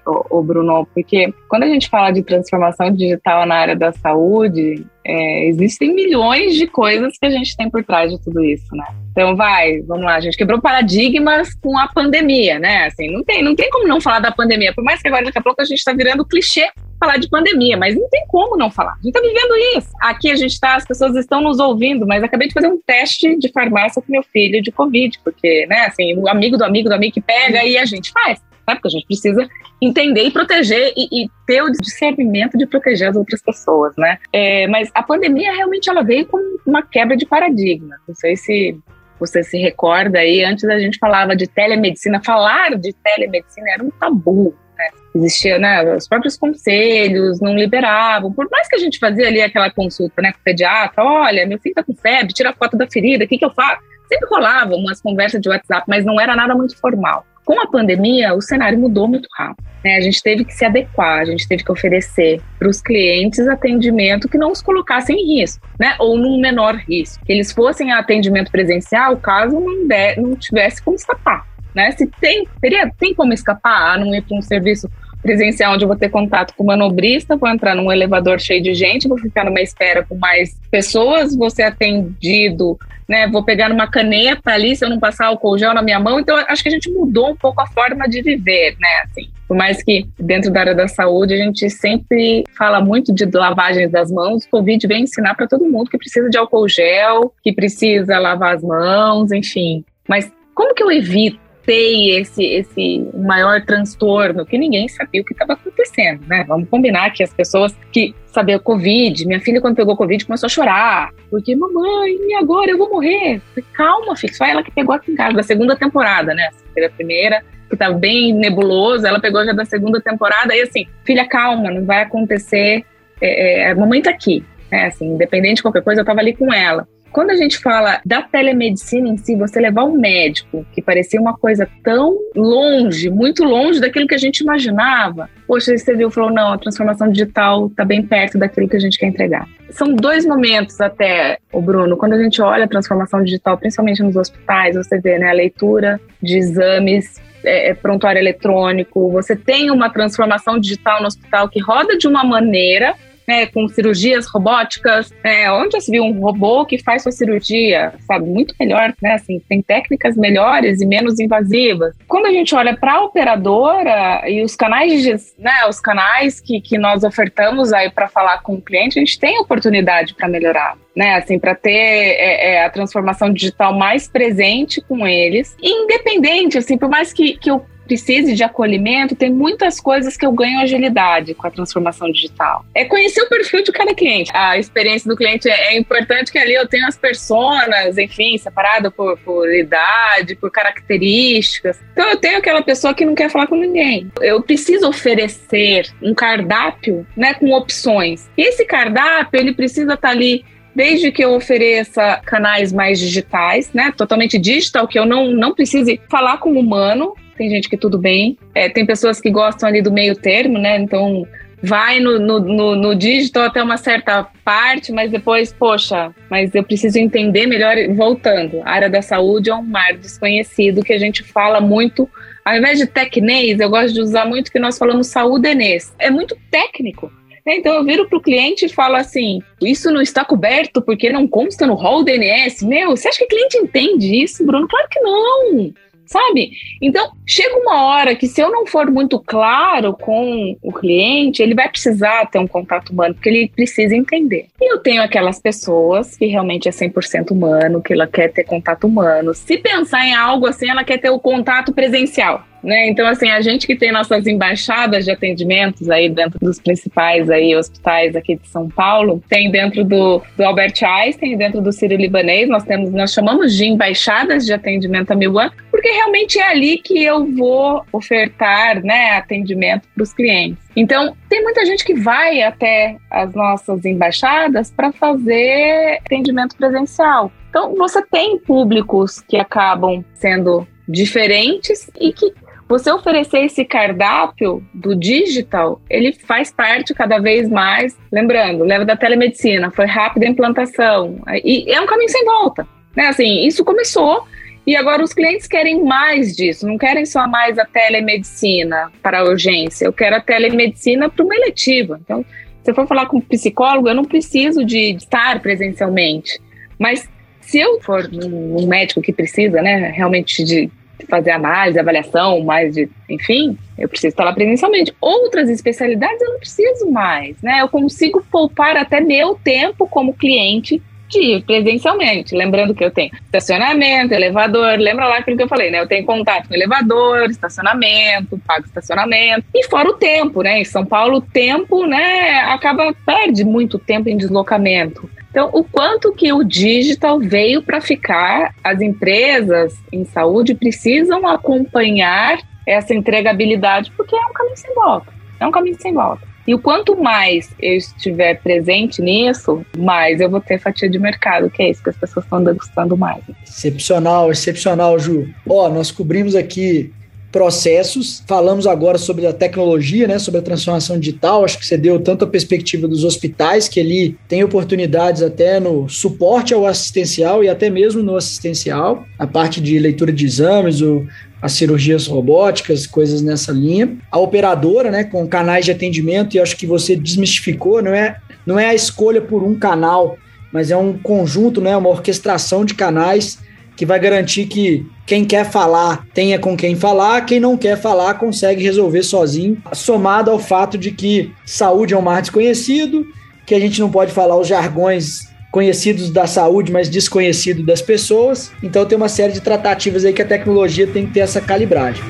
[0.05, 0.87] o, o, Bruno?
[0.93, 6.55] Porque quando a gente fala de transformação digital na área da saúde, é, existem milhões
[6.55, 8.85] de coisas que a gente tem por trás de tudo isso, né?
[9.11, 12.85] Então vai, vamos lá, a gente quebrou paradigmas com a pandemia, né?
[12.85, 15.37] Assim, não tem, não tem como não falar da pandemia, por mais que agora daqui
[15.37, 18.69] a pouco a gente está virando clichê falar de pandemia, mas não tem como não
[18.69, 18.91] falar.
[18.91, 19.89] A gente está vivendo isso.
[20.01, 23.39] Aqui a gente está, as pessoas estão nos ouvindo, mas acabei de fazer um teste
[23.39, 26.93] de farmácia com meu filho de Covid, porque, né, assim, o amigo do amigo do
[26.93, 28.39] amigo que pega e a gente faz.
[28.71, 28.75] Né?
[28.75, 29.47] Porque a gente precisa
[29.81, 34.17] entender e proteger e, e, ter o discernimento de proteger as outras pessoas, né?
[34.31, 37.97] É, mas a pandemia realmente ela veio com uma quebra de paradigma.
[38.07, 38.77] Não sei se
[39.19, 43.91] você se recorda aí, antes a gente falava de telemedicina, falar de telemedicina era um
[43.91, 44.55] tabu.
[44.77, 44.89] Né?
[45.13, 49.69] Existia, né, os próprios conselhos não liberavam, por mais que a gente fazia ali aquela
[49.69, 52.87] consulta, né, com o pediatra, olha, meu filho tá com febre, tira a foto da
[52.87, 53.83] ferida, o que que eu faço?
[54.07, 57.25] Sempre rolavam umas conversas de WhatsApp, mas não era nada muito formal.
[57.51, 59.67] Com a pandemia, o cenário mudou muito rápido.
[59.83, 59.97] Né?
[59.97, 64.29] A gente teve que se adequar, a gente teve que oferecer para os clientes atendimento
[64.29, 65.93] que não os colocasse em risco, né?
[65.99, 67.21] ou num menor risco.
[67.25, 71.45] Que eles fossem a atendimento presencial caso não, der, não tivesse como escapar.
[71.75, 71.91] Né?
[71.91, 74.89] Se tem, teria, tem como escapar, não ir para um serviço
[75.21, 78.73] presencial onde eu vou ter contato com o manobrista, vou entrar num elevador cheio de
[78.73, 83.27] gente, vou ficar numa espera com mais pessoas, vou ser atendido, né?
[83.27, 86.19] Vou pegar numa caneta ali se eu não passar álcool gel na minha mão.
[86.19, 88.89] Então, acho que a gente mudou um pouco a forma de viver, né?
[89.03, 93.25] Assim, por mais que dentro da área da saúde a gente sempre fala muito de
[93.25, 97.33] lavagem das mãos, o Covid vem ensinar para todo mundo que precisa de álcool gel,
[97.43, 99.83] que precisa lavar as mãos, enfim.
[100.07, 105.31] Mas como que eu evito ter esse, esse maior transtorno, que ninguém sabia o que
[105.31, 106.43] estava acontecendo, né?
[106.45, 110.49] Vamos combinar que as pessoas que sabiam Covid, minha filha quando pegou Covid começou a
[110.49, 113.41] chorar, porque mamãe, e agora eu vou morrer?
[113.71, 116.49] Calma, filho, só ela que pegou aqui em casa, da segunda temporada, né?
[116.75, 120.85] Teve a primeira, que estava bem nebuloso, ela pegou já da segunda temporada, e assim,
[121.05, 122.83] filha, calma, não vai acontecer,
[123.21, 124.87] é, é, a mamãe tá aqui, né?
[124.87, 126.85] Assim, independente de qualquer coisa, eu tava ali com ela.
[127.11, 131.37] Quando a gente fala da telemedicina em si, você levar um médico que parecia uma
[131.37, 135.29] coisa tão longe, muito longe daquilo que a gente imaginava.
[135.47, 138.97] Poxa, você viu, falou, não, a transformação digital está bem perto daquilo que a gente
[138.97, 139.47] quer entregar.
[139.69, 144.15] São dois momentos até, o Bruno, quando a gente olha a transformação digital, principalmente nos
[144.15, 149.89] hospitais, você vê né, a leitura de exames é, é, prontuário eletrônico, você tem uma
[149.89, 152.95] transformação digital no hospital que roda de uma maneira
[153.27, 157.93] né, com cirurgias robóticas, é, onde já se viu um robô que faz sua cirurgia,
[158.07, 161.95] sabe, muito melhor, né, assim, tem técnicas melhores e menos invasivas.
[162.07, 166.61] Quando a gente olha para a operadora e os canais, de, né, os canais que,
[166.61, 170.77] que nós ofertamos aí para falar com o cliente, a gente tem oportunidade para melhorar
[170.95, 176.77] né, assim, para ter é, é, a transformação digital mais presente com eles, independente, assim,
[176.77, 181.33] por mais que, que eu precise de acolhimento, tem muitas coisas que eu ganho agilidade
[181.33, 182.65] com a transformação digital.
[182.73, 184.31] É conhecer o perfil de cada cliente.
[184.33, 188.89] A experiência do cliente é, é importante que ali eu tenha as personas, enfim, separada
[188.89, 191.81] por, por idade, por características.
[191.91, 194.09] Então eu tenho aquela pessoa que não quer falar com ninguém.
[194.21, 198.29] Eu preciso oferecer um cardápio, né, com opções.
[198.37, 203.71] E esse cardápio, ele precisa estar tá ali desde que eu ofereça canais mais digitais,
[203.73, 207.77] né, totalmente digital, que eu não, não precise falar com o humano, tem gente que
[207.77, 208.37] tudo bem.
[208.53, 210.77] É, tem pessoas que gostam ali do meio termo, né?
[210.79, 211.27] Então
[211.61, 216.63] vai no, no, no, no, digital até uma certa parte, mas depois, poxa, mas eu
[216.63, 217.75] preciso entender melhor.
[217.95, 222.09] Voltando, a área da saúde é um mar desconhecido que a gente fala muito.
[222.43, 225.93] Ao invés de tecnês, eu gosto de usar muito que nós falamos saúdenês.
[225.99, 227.11] É muito técnico.
[227.45, 227.57] Né?
[227.57, 231.27] Então eu viro para o cliente e falo assim: isso não está coberto porque não
[231.27, 232.65] consta no rol DNS.
[232.65, 234.67] Meu, você acha que o cliente entende isso, Bruno?
[234.67, 235.73] Claro que não
[236.05, 236.51] sabe?
[236.81, 241.55] Então, chega uma hora que se eu não for muito claro com o cliente, ele
[241.55, 244.47] vai precisar ter um contato humano, porque ele precisa entender.
[244.59, 248.85] E eu tenho aquelas pessoas que realmente é 100% humano, que ela quer ter contato
[248.85, 249.33] humano.
[249.33, 252.45] Se pensar em algo assim, ela quer ter o contato presencial.
[252.63, 252.89] Né?
[252.89, 257.55] Então, assim, a gente que tem nossas embaixadas de atendimentos aí dentro dos principais aí
[257.55, 262.47] hospitais aqui de São Paulo, tem dentro do, do Albert Einstein, dentro do Sírio Libanês,
[262.47, 267.03] nós temos, nós chamamos de embaixadas de atendimento a Milwan, porque realmente é ali que
[267.03, 270.63] eu vou ofertar, né, atendimento para os clientes.
[270.75, 277.31] Então, tem muita gente que vai até as nossas embaixadas para fazer atendimento presencial.
[277.49, 282.33] Então, você tem públicos que acabam sendo diferentes e que
[282.71, 287.97] você oferecer esse cardápio do digital, ele faz parte cada vez mais.
[288.09, 291.21] Lembrando, leva da telemedicina, foi rápida a implantação.
[291.43, 292.65] E é um caminho sem volta.
[292.95, 293.07] Né?
[293.07, 294.25] Assim, isso começou
[294.65, 299.23] e agora os clientes querem mais disso, não querem só mais a telemedicina para a
[299.23, 301.99] urgência, eu quero a telemedicina para uma eletiva.
[302.01, 302.23] Então,
[302.63, 306.39] se eu for falar com um psicólogo, eu não preciso de estar presencialmente.
[306.79, 307.09] Mas
[307.41, 310.71] se eu for um médico que precisa, né, realmente de
[311.05, 314.93] fazer análise, avaliação, mais de, enfim, eu preciso estar lá presencialmente.
[314.99, 317.61] Outras especialidades eu não preciso mais, né?
[317.61, 322.35] Eu consigo poupar até meu tempo como cliente de ir presencialmente.
[322.35, 325.79] Lembrando que eu tenho estacionamento, elevador, lembra lá aquilo que eu falei, né?
[325.79, 330.59] Eu tenho contato com elevador, estacionamento, pago estacionamento, e fora o tempo, né?
[330.59, 335.09] Em São Paulo, o tempo, né, acaba, perde muito tempo em deslocamento.
[335.31, 342.37] Então, o quanto que o digital veio para ficar, as empresas em saúde precisam acompanhar
[342.67, 345.13] essa entregabilidade, porque é um caminho sem volta.
[345.39, 346.27] É um caminho sem volta.
[346.45, 351.49] E o quanto mais eu estiver presente nisso, mais eu vou ter fatia de mercado,
[351.49, 353.23] que é isso que as pessoas estão degustando mais.
[353.47, 355.29] Excepcional, excepcional, Ju.
[355.47, 356.91] Ó, nós cobrimos aqui
[357.31, 358.21] processos.
[358.27, 361.45] Falamos agora sobre a tecnologia, né, sobre a transformação digital.
[361.45, 365.87] Acho que você deu tanto a perspectiva dos hospitais, que ali tem oportunidades até no
[365.87, 371.05] suporte ao assistencial e até mesmo no assistencial, a parte de leitura de exames, o,
[371.41, 373.95] as cirurgias robóticas, coisas nessa linha.
[374.11, 378.59] A operadora, né, com canais de atendimento, e acho que você desmistificou, não é, não
[378.59, 380.17] é a escolha por um canal,
[380.51, 383.39] mas é um conjunto, né, uma orquestração de canais
[383.81, 388.13] que vai garantir que quem quer falar tenha com quem falar, quem não quer falar
[388.13, 393.07] consegue resolver sozinho, somado ao fato de que saúde é um mar desconhecido,
[393.43, 398.51] que a gente não pode falar os jargões conhecidos da saúde, mas desconhecido das pessoas.
[398.61, 402.03] Então tem uma série de tratativas aí que a tecnologia tem que ter essa calibragem.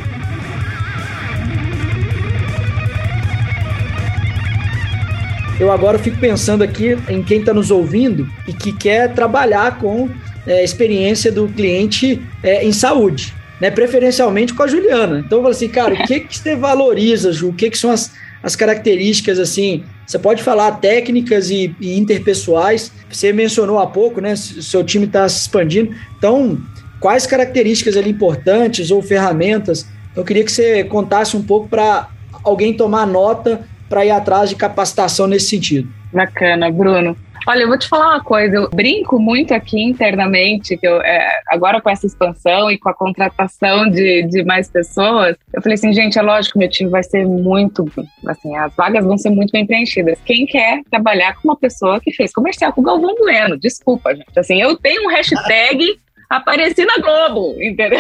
[5.58, 10.10] Eu agora fico pensando aqui em quem está nos ouvindo e que quer trabalhar com
[10.46, 13.70] é, experiência do cliente é, em saúde, né?
[13.70, 15.24] Preferencialmente com a Juliana.
[15.26, 17.50] Então, eu falo assim, cara, o que, que você valoriza, Ju?
[17.50, 18.12] O que, que são as,
[18.44, 22.92] as características, assim, Você pode falar técnicas e, e interpessoais.
[23.10, 24.36] Você mencionou há pouco, né?
[24.36, 25.96] Seu time está se expandindo.
[26.18, 26.58] Então,
[27.00, 29.86] quais características ali importantes ou ferramentas?
[30.16, 32.10] Eu queria que você contasse um pouco para
[32.44, 35.88] alguém tomar nota para ir atrás de capacitação nesse sentido.
[36.12, 37.16] Bacana, Bruno.
[37.48, 41.42] Olha, eu vou te falar uma coisa, eu brinco muito aqui internamente, que eu, é,
[41.48, 45.92] agora com essa expansão e com a contratação de, de mais pessoas, eu falei assim,
[45.92, 47.86] gente, é lógico que meu time vai ser muito,
[48.28, 50.20] assim, as vagas vão ser muito bem preenchidas.
[50.24, 53.58] Quem quer trabalhar com uma pessoa que fez comercial com o Galvão Bueno?
[53.58, 54.40] Desculpa, gente.
[54.40, 56.00] Assim, eu tenho um hashtag
[56.30, 58.00] apareci na Globo, entendeu?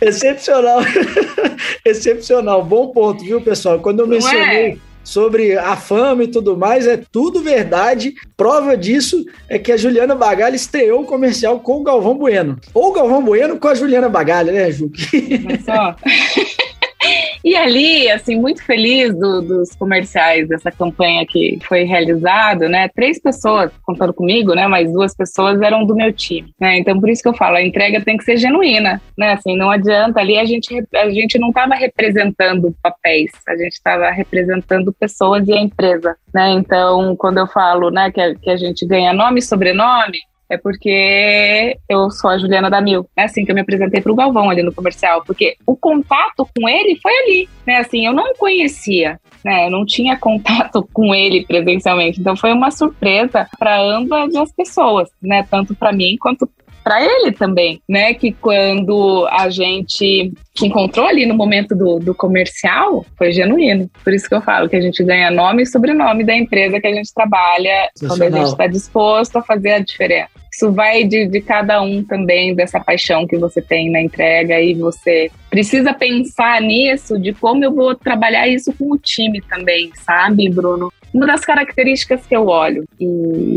[0.00, 0.80] Excepcional.
[1.84, 2.62] Excepcional.
[2.62, 3.80] Bom ponto, viu, pessoal?
[3.80, 4.72] Quando eu mencionei.
[4.72, 4.91] É?
[5.04, 8.14] Sobre a fama e tudo mais, é tudo verdade.
[8.36, 12.58] Prova disso é que a Juliana Bagalha estreou o comercial com o Galvão Bueno.
[12.72, 14.90] Ou o Galvão Bueno com a Juliana Bagalha, né, Ju?
[15.44, 15.96] Mas só.
[17.44, 22.88] E ali, assim, muito feliz do, dos comerciais dessa campanha que foi realizada, né?
[22.88, 24.66] Três pessoas contando comigo, né?
[24.68, 26.78] Mas duas pessoas eram do meu time, né?
[26.78, 29.32] Então, por isso que eu falo, a entrega tem que ser genuína, né?
[29.32, 34.10] Assim, não adianta ali a gente a gente não estava representando papéis, a gente estava
[34.10, 36.50] representando pessoas e a empresa, né?
[36.50, 40.18] Então, quando eu falo, né, que a, que a gente ganha nome e sobrenome,
[40.52, 43.08] é porque eu sou a Juliana da Mil.
[43.16, 46.46] É assim que eu me apresentei para o Galvão ali no comercial, porque o contato
[46.54, 47.78] com ele foi ali, né?
[47.78, 49.66] Assim, eu não conhecia, né?
[49.66, 55.08] Eu não tinha contato com ele presencialmente, então foi uma surpresa para ambas as pessoas,
[55.22, 55.42] né?
[55.50, 56.46] Tanto para mim quanto
[56.84, 58.12] para ele também, né?
[58.12, 63.90] Que quando a gente se encontrou ali no momento do, do comercial, foi genuíno.
[64.04, 66.86] Por isso que eu falo que a gente ganha nome e sobrenome da empresa que
[66.86, 70.41] a gente trabalha, quando a gente está disposto a fazer a diferença.
[70.52, 74.74] Isso vai de, de cada um também, dessa paixão que você tem na entrega, e
[74.74, 80.48] você precisa pensar nisso, de como eu vou trabalhar isso com o time também, sabe,
[80.50, 80.92] Bruno?
[81.12, 83.04] Uma das características que eu olho e,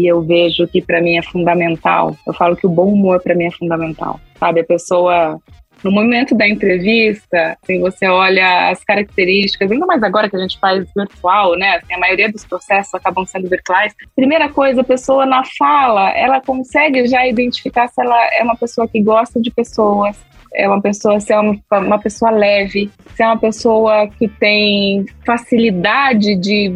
[0.01, 3.35] e eu vejo que para mim é fundamental, eu falo que o bom humor para
[3.35, 4.61] mim é fundamental, sabe?
[4.61, 5.39] A pessoa
[5.85, 10.57] no momento da entrevista, assim, você olha as características, ainda mais agora que a gente
[10.59, 11.75] faz virtual, né?
[11.75, 13.93] Assim, a maioria dos processos acabam sendo virtuais.
[14.15, 18.87] Primeira coisa, a pessoa na fala, ela consegue já identificar se ela é uma pessoa
[18.87, 20.17] que gosta de pessoas,
[20.55, 25.05] é uma pessoa, se é uma, uma pessoa leve, se é uma pessoa que tem
[25.23, 26.73] facilidade de,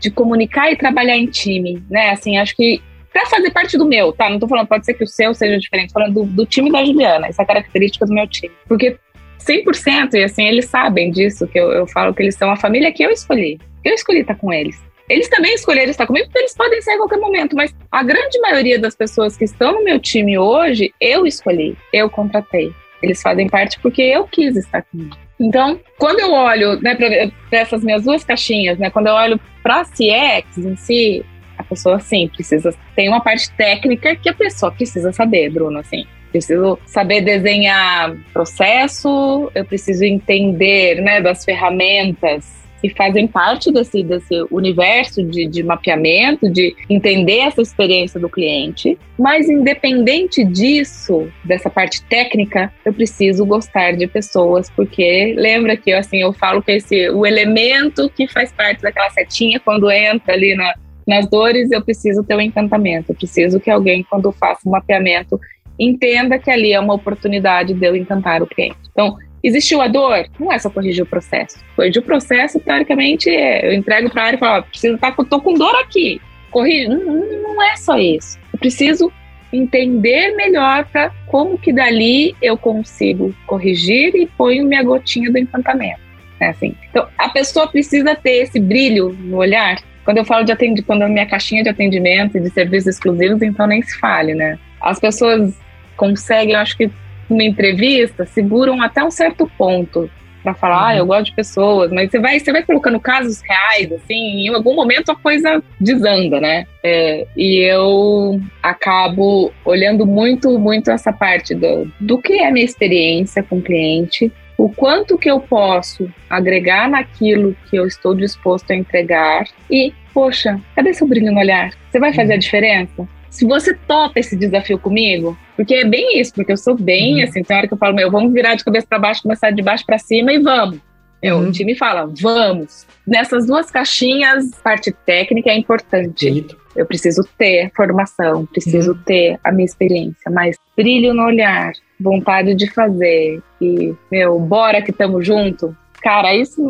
[0.00, 2.10] de comunicar e trabalhar em time, né?
[2.10, 4.28] Assim, acho que para fazer parte do meu, tá?
[4.28, 6.70] Não tô falando, pode ser que o seu seja diferente, tô falando do, do time
[6.70, 8.52] da Juliana, essa característica do meu time.
[8.66, 8.98] Porque
[9.38, 12.92] 100%, e assim, eles sabem disso, que eu, eu falo que eles são a família
[12.92, 13.58] que eu escolhi.
[13.84, 14.80] Eu escolhi estar com eles.
[15.08, 18.38] Eles também escolheram estar comigo, porque eles podem sair a qualquer momento, mas a grande
[18.40, 22.74] maioria das pessoas que estão no meu time hoje, eu escolhi, eu contratei.
[23.02, 25.16] Eles fazem parte porque eu quis estar comigo.
[25.40, 29.80] Então, quando eu olho né, para essas minhas duas caixinhas, né, quando eu olho para
[29.80, 31.24] a CX em si,
[31.68, 32.74] pessoa, sim, precisa.
[32.94, 36.04] Tem uma parte técnica que a pessoa precisa saber, Bruno, assim.
[36.30, 44.46] Preciso saber desenhar processo, eu preciso entender né, das ferramentas que fazem parte desse, desse
[44.50, 48.98] universo de, de mapeamento, de entender essa experiência do cliente.
[49.18, 56.18] Mas, independente disso, dessa parte técnica, eu preciso gostar de pessoas, porque lembra que assim,
[56.18, 60.74] eu falo que esse, o elemento que faz parte daquela setinha quando entra ali na,
[61.08, 63.12] nas dores, eu preciso ter um encantamento.
[63.12, 65.40] Eu preciso que alguém, quando faça um mapeamento,
[65.78, 68.76] entenda que ali é uma oportunidade de eu encantar o cliente.
[68.92, 70.26] Então, existiu a dor?
[70.38, 71.64] Não é só corrigir o processo.
[71.74, 75.24] Corrigir o processo, teoricamente, é, eu entrego para a área e falo, preciso estar, tá,
[75.24, 76.20] tô com dor aqui.
[76.50, 76.88] Corrige?
[76.88, 76.98] Não,
[77.42, 78.38] não é só isso.
[78.52, 79.10] Eu preciso
[79.50, 86.00] entender melhor para como que dali eu consigo corrigir e ponho minha gotinha do encantamento.
[86.38, 86.74] É assim.
[86.90, 91.02] Então, a pessoa precisa ter esse brilho no olhar quando eu falo de atendimento, quando
[91.02, 94.58] a minha caixinha de atendimento e de serviços exclusivos, então nem se fale, né?
[94.80, 95.54] As pessoas
[95.98, 96.90] conseguem, eu acho que
[97.28, 100.10] numa entrevista, seguram até um certo ponto
[100.42, 100.86] para falar, uhum.
[100.86, 104.48] ah, eu gosto de pessoas, mas você vai, você vai colocando casos reais, assim, em
[104.48, 106.66] algum momento a coisa desanda, né?
[106.82, 112.64] É, e eu acabo olhando muito, muito essa parte do, do que é a minha
[112.64, 118.72] experiência com o cliente, o quanto que eu posso agregar naquilo que eu estou disposto
[118.72, 121.72] a entregar e, poxa, cadê seu brilho no olhar?
[121.88, 122.40] Você vai fazer a uhum.
[122.40, 123.08] diferença?
[123.30, 127.22] Se você topa esse desafio comigo, porque é bem isso, porque eu sou bem, uhum.
[127.22, 129.62] assim, tem hora que eu falo, meu, vamos virar de cabeça para baixo, começar de
[129.62, 130.80] baixo para cima e vamos.
[131.22, 131.48] Eu, uhum.
[131.48, 132.84] O time fala, vamos.
[133.06, 136.46] Nessas duas caixinhas, parte técnica é importante.
[136.78, 138.98] Eu preciso ter formação, preciso uhum.
[139.04, 144.92] ter a minha experiência, mas brilho no olhar, vontade de fazer e, meu, bora que
[144.92, 145.76] tamo junto.
[146.00, 146.62] Cara, isso,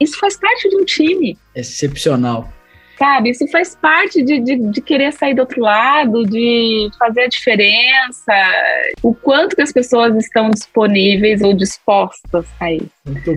[0.00, 1.36] isso faz parte de um time.
[1.54, 2.50] Excepcional.
[2.98, 3.30] Sabe?
[3.30, 8.32] Isso faz parte de, de, de, querer sair do outro lado, de fazer a diferença,
[9.02, 12.90] o quanto que as pessoas estão disponíveis ou dispostas a isso.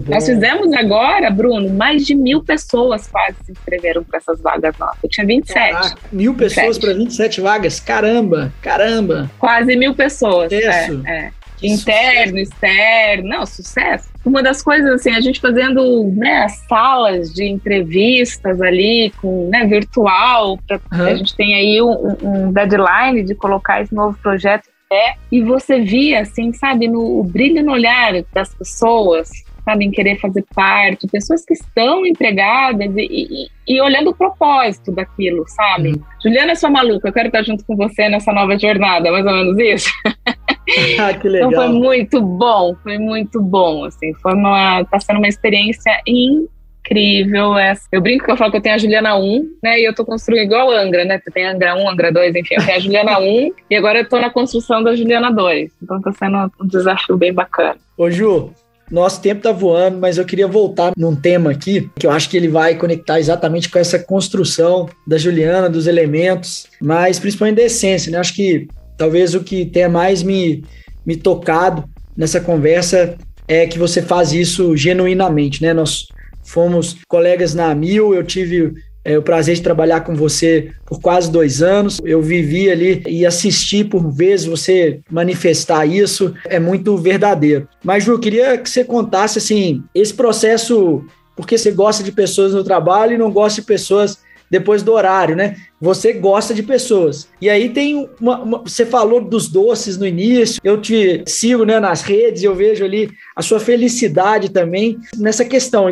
[0.07, 4.97] Nós fizemos agora, Bruno, mais de mil pessoas quase se inscreveram para essas vagas novas.
[5.03, 5.73] Eu tinha 27.
[5.73, 7.79] Caraca, mil pessoas para 27 vagas?
[7.79, 9.29] Caramba, caramba.
[9.39, 10.51] Quase mil pessoas.
[10.51, 11.03] Isso.
[11.05, 11.36] É, é.
[11.63, 14.09] Interno, externo, não, sucesso.
[14.25, 20.59] Uma das coisas, assim, a gente fazendo né, salas de entrevistas ali, com né, virtual,
[20.67, 21.05] pra, uhum.
[21.05, 25.41] a gente tem aí um, um deadline de colocar esse novo projeto em pé, e
[25.41, 29.29] você via, assim, sabe, no, o brilho no olhar das pessoas,
[29.63, 34.91] sabe, em querer fazer parte, pessoas que estão empregadas e, e, e olhando o propósito
[34.91, 35.93] daquilo, sabe?
[35.93, 36.03] Uhum.
[36.23, 39.57] Juliana, sua maluca, eu quero estar junto com você nessa nova jornada, mais ou menos
[39.57, 39.89] isso.
[40.99, 41.49] ah, que legal.
[41.49, 47.53] Então foi muito bom, foi muito bom, assim, foi uma, tá sendo uma experiência incrível.
[47.91, 49.79] Eu brinco que eu falo que eu tenho a Juliana 1, né?
[49.79, 51.19] E eu tô construindo igual a Angra, né?
[51.33, 54.19] Tem Angra 1, Angra 2, enfim, eu tenho a Juliana 1 e agora eu tô
[54.19, 55.71] na construção da Juliana 2.
[55.81, 57.77] Então tá sendo um desafio bem bacana.
[57.97, 58.51] Ô Ju,
[58.89, 62.37] nosso tempo tá voando, mas eu queria voltar num tema aqui que eu acho que
[62.37, 68.11] ele vai conectar exatamente com essa construção da Juliana, dos elementos, mas principalmente da essência,
[68.11, 68.17] né?
[68.17, 70.63] Acho que talvez o que tenha mais me,
[71.05, 71.83] me tocado
[72.15, 73.15] nessa conversa
[73.47, 75.73] é que você faz isso genuinamente, né?
[75.73, 76.07] Nós
[76.43, 78.73] fomos colegas na Mil, eu tive
[79.07, 81.97] é, o prazer de trabalhar com você por quase dois anos.
[82.03, 86.33] Eu vivi ali e assisti por vezes você manifestar isso.
[86.45, 87.69] É muito verdadeiro.
[87.81, 91.05] Mas, Ju, eu queria que você contasse assim, esse processo,
[91.37, 94.19] porque você gosta de pessoas no trabalho e não gosta de pessoas
[94.49, 95.55] depois do horário, né?
[95.79, 97.29] Você gosta de pessoas.
[97.41, 101.79] E aí tem uma, uma, você falou dos doces no início, eu te sigo né,
[101.79, 105.85] nas redes, eu vejo ali a sua felicidade também nessa questão.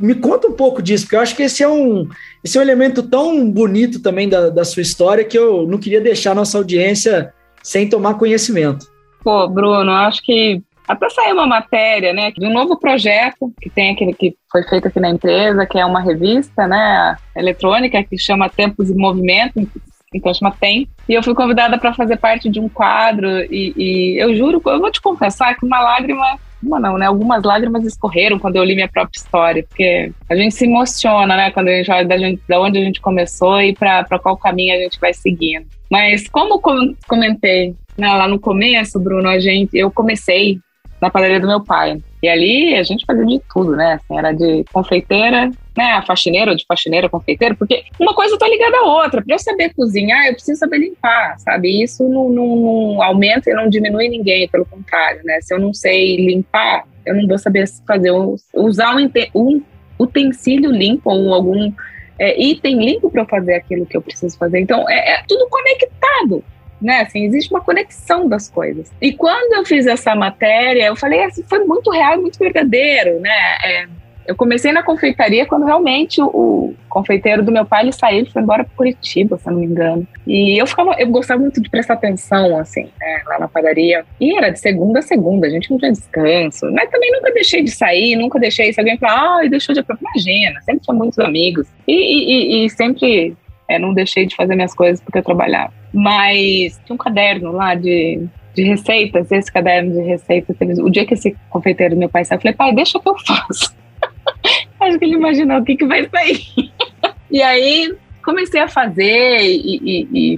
[0.00, 2.08] Me conta um pouco disso, porque eu acho que esse é um,
[2.42, 6.00] esse é um elemento tão bonito também da, da sua história que eu não queria
[6.00, 7.32] deixar nossa audiência
[7.62, 8.86] sem tomar conhecimento.
[9.22, 13.90] Pô, Bruno, acho que até sair uma matéria, né, de um novo projeto que tem
[13.90, 18.48] aquele que foi feito aqui na empresa, que é uma revista, né, eletrônica que chama
[18.48, 19.68] Tempos e Movimento,
[20.14, 20.88] então chama Tem.
[21.06, 24.80] E eu fui convidada para fazer parte de um quadro e, e, eu juro, eu
[24.80, 28.74] vou te confessar que uma lágrima, uma não, né, algumas lágrimas escorreram quando eu li
[28.74, 32.40] minha própria história, porque a gente se emociona, né, quando a gente olha da, gente,
[32.48, 35.66] da onde a gente começou e para qual caminho a gente vai seguindo.
[35.90, 36.60] Mas como
[37.06, 40.60] comentei né, lá no começo, Bruno, a gente, eu comecei
[41.00, 42.00] na padaria do meu pai.
[42.22, 43.94] E ali a gente fazia de tudo, né?
[43.94, 46.02] Assim, era de confeiteira, né?
[46.06, 49.22] Faxineira, de faxineira, confeiteira, porque uma coisa tá ligada à outra.
[49.22, 51.82] Para eu saber cozinhar, eu preciso saber limpar, sabe?
[51.82, 55.40] Isso não, não, não, aumenta e não diminui ninguém, pelo contrário, né?
[55.40, 58.10] Se eu não sei limpar, eu não vou saber fazer,
[58.54, 59.62] usar um, um
[59.98, 61.72] utensílio limpo ou algum
[62.18, 64.58] é, item limpo para fazer aquilo que eu preciso fazer.
[64.58, 66.44] Então, é, é tudo conectado
[66.80, 67.00] né?
[67.00, 68.90] Assim, existe uma conexão das coisas.
[69.00, 73.30] E quando eu fiz essa matéria, eu falei assim, foi muito real muito verdadeiro, né?
[73.64, 73.86] É,
[74.28, 78.30] eu comecei na confeitaria quando realmente o, o, confeiteiro do meu pai ele saiu, ele
[78.30, 80.06] foi embora para Curitiba, se não me engano.
[80.26, 84.04] E eu ficava, eu gostava muito de prestar atenção, assim, né, lá na padaria.
[84.20, 86.70] E era de segunda a segunda, a gente não tinha descanso.
[86.72, 88.70] Mas também nunca deixei de sair, nunca deixei.
[88.70, 89.80] Se alguém falar, ah, deixou de.
[89.80, 91.66] Imagina, sempre tinha muitos amigos.
[91.86, 93.34] E, e, e sempre
[93.66, 95.72] é, não deixei de fazer minhas coisas porque eu trabalhava.
[95.92, 100.56] Mas tinha um caderno lá de, de receitas, esse caderno de receitas.
[100.78, 103.76] O dia que esse confeiteiro meu pai saiu, eu falei, pai, deixa que eu faço.
[104.80, 106.72] Acho que ele imaginou o que, que vai sair.
[107.30, 110.36] e aí comecei a fazer e, e, e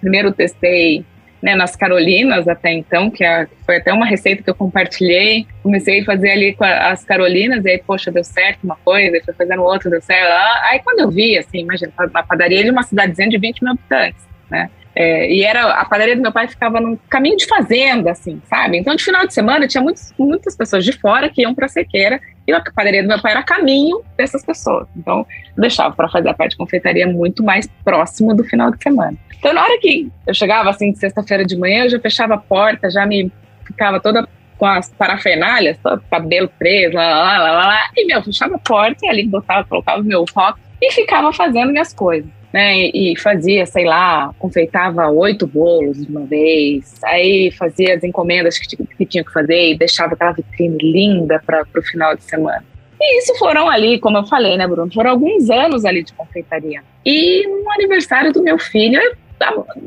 [0.00, 1.04] primeiro testei
[1.42, 5.46] né, nas Carolinas até então, que a, foi até uma receita que eu compartilhei.
[5.62, 9.20] Comecei a fazer ali com a, as Carolinas, e aí, poxa, deu certo uma coisa,
[9.24, 10.30] foi fazendo outra, deu certo.
[10.70, 14.24] Aí quando eu vi, assim, imagina, a padaria de uma cidadezinha de 20 mil habitantes,
[14.48, 14.70] né?
[14.94, 18.76] É, e era a padaria do meu pai ficava num caminho de fazenda, assim, sabe?
[18.76, 22.20] Então, de final de semana, tinha muitos, muitas pessoas de fora que iam para Sequeira
[22.46, 24.86] e a padaria do meu pai era caminho dessas pessoas.
[24.96, 25.26] Então,
[25.56, 29.16] eu deixava para fazer a parte de confeitaria muito mais próximo do final de semana.
[29.38, 32.38] Então, na hora que eu chegava, assim, de sexta-feira de manhã, eu já fechava a
[32.38, 33.32] porta, já me
[33.64, 34.28] ficava toda
[34.58, 38.58] com as parafernálias, todo cabelo preso, lá, lá, lá, lá, lá, e, meu, fechava a
[38.58, 42.86] porta e ali botava, colocava o meu rock e ficava fazendo minhas coisas né?
[42.88, 48.76] E fazia, sei lá, confeitava oito bolos de uma vez, aí fazia as encomendas que,
[48.76, 52.64] que tinha que fazer e deixava aquela vitrine linda para o final de semana.
[53.00, 54.92] E isso foram ali, como eu falei, né, Bruno?
[54.92, 56.82] Foram alguns anos ali de confeitaria.
[57.04, 59.00] E no aniversário do meu filho,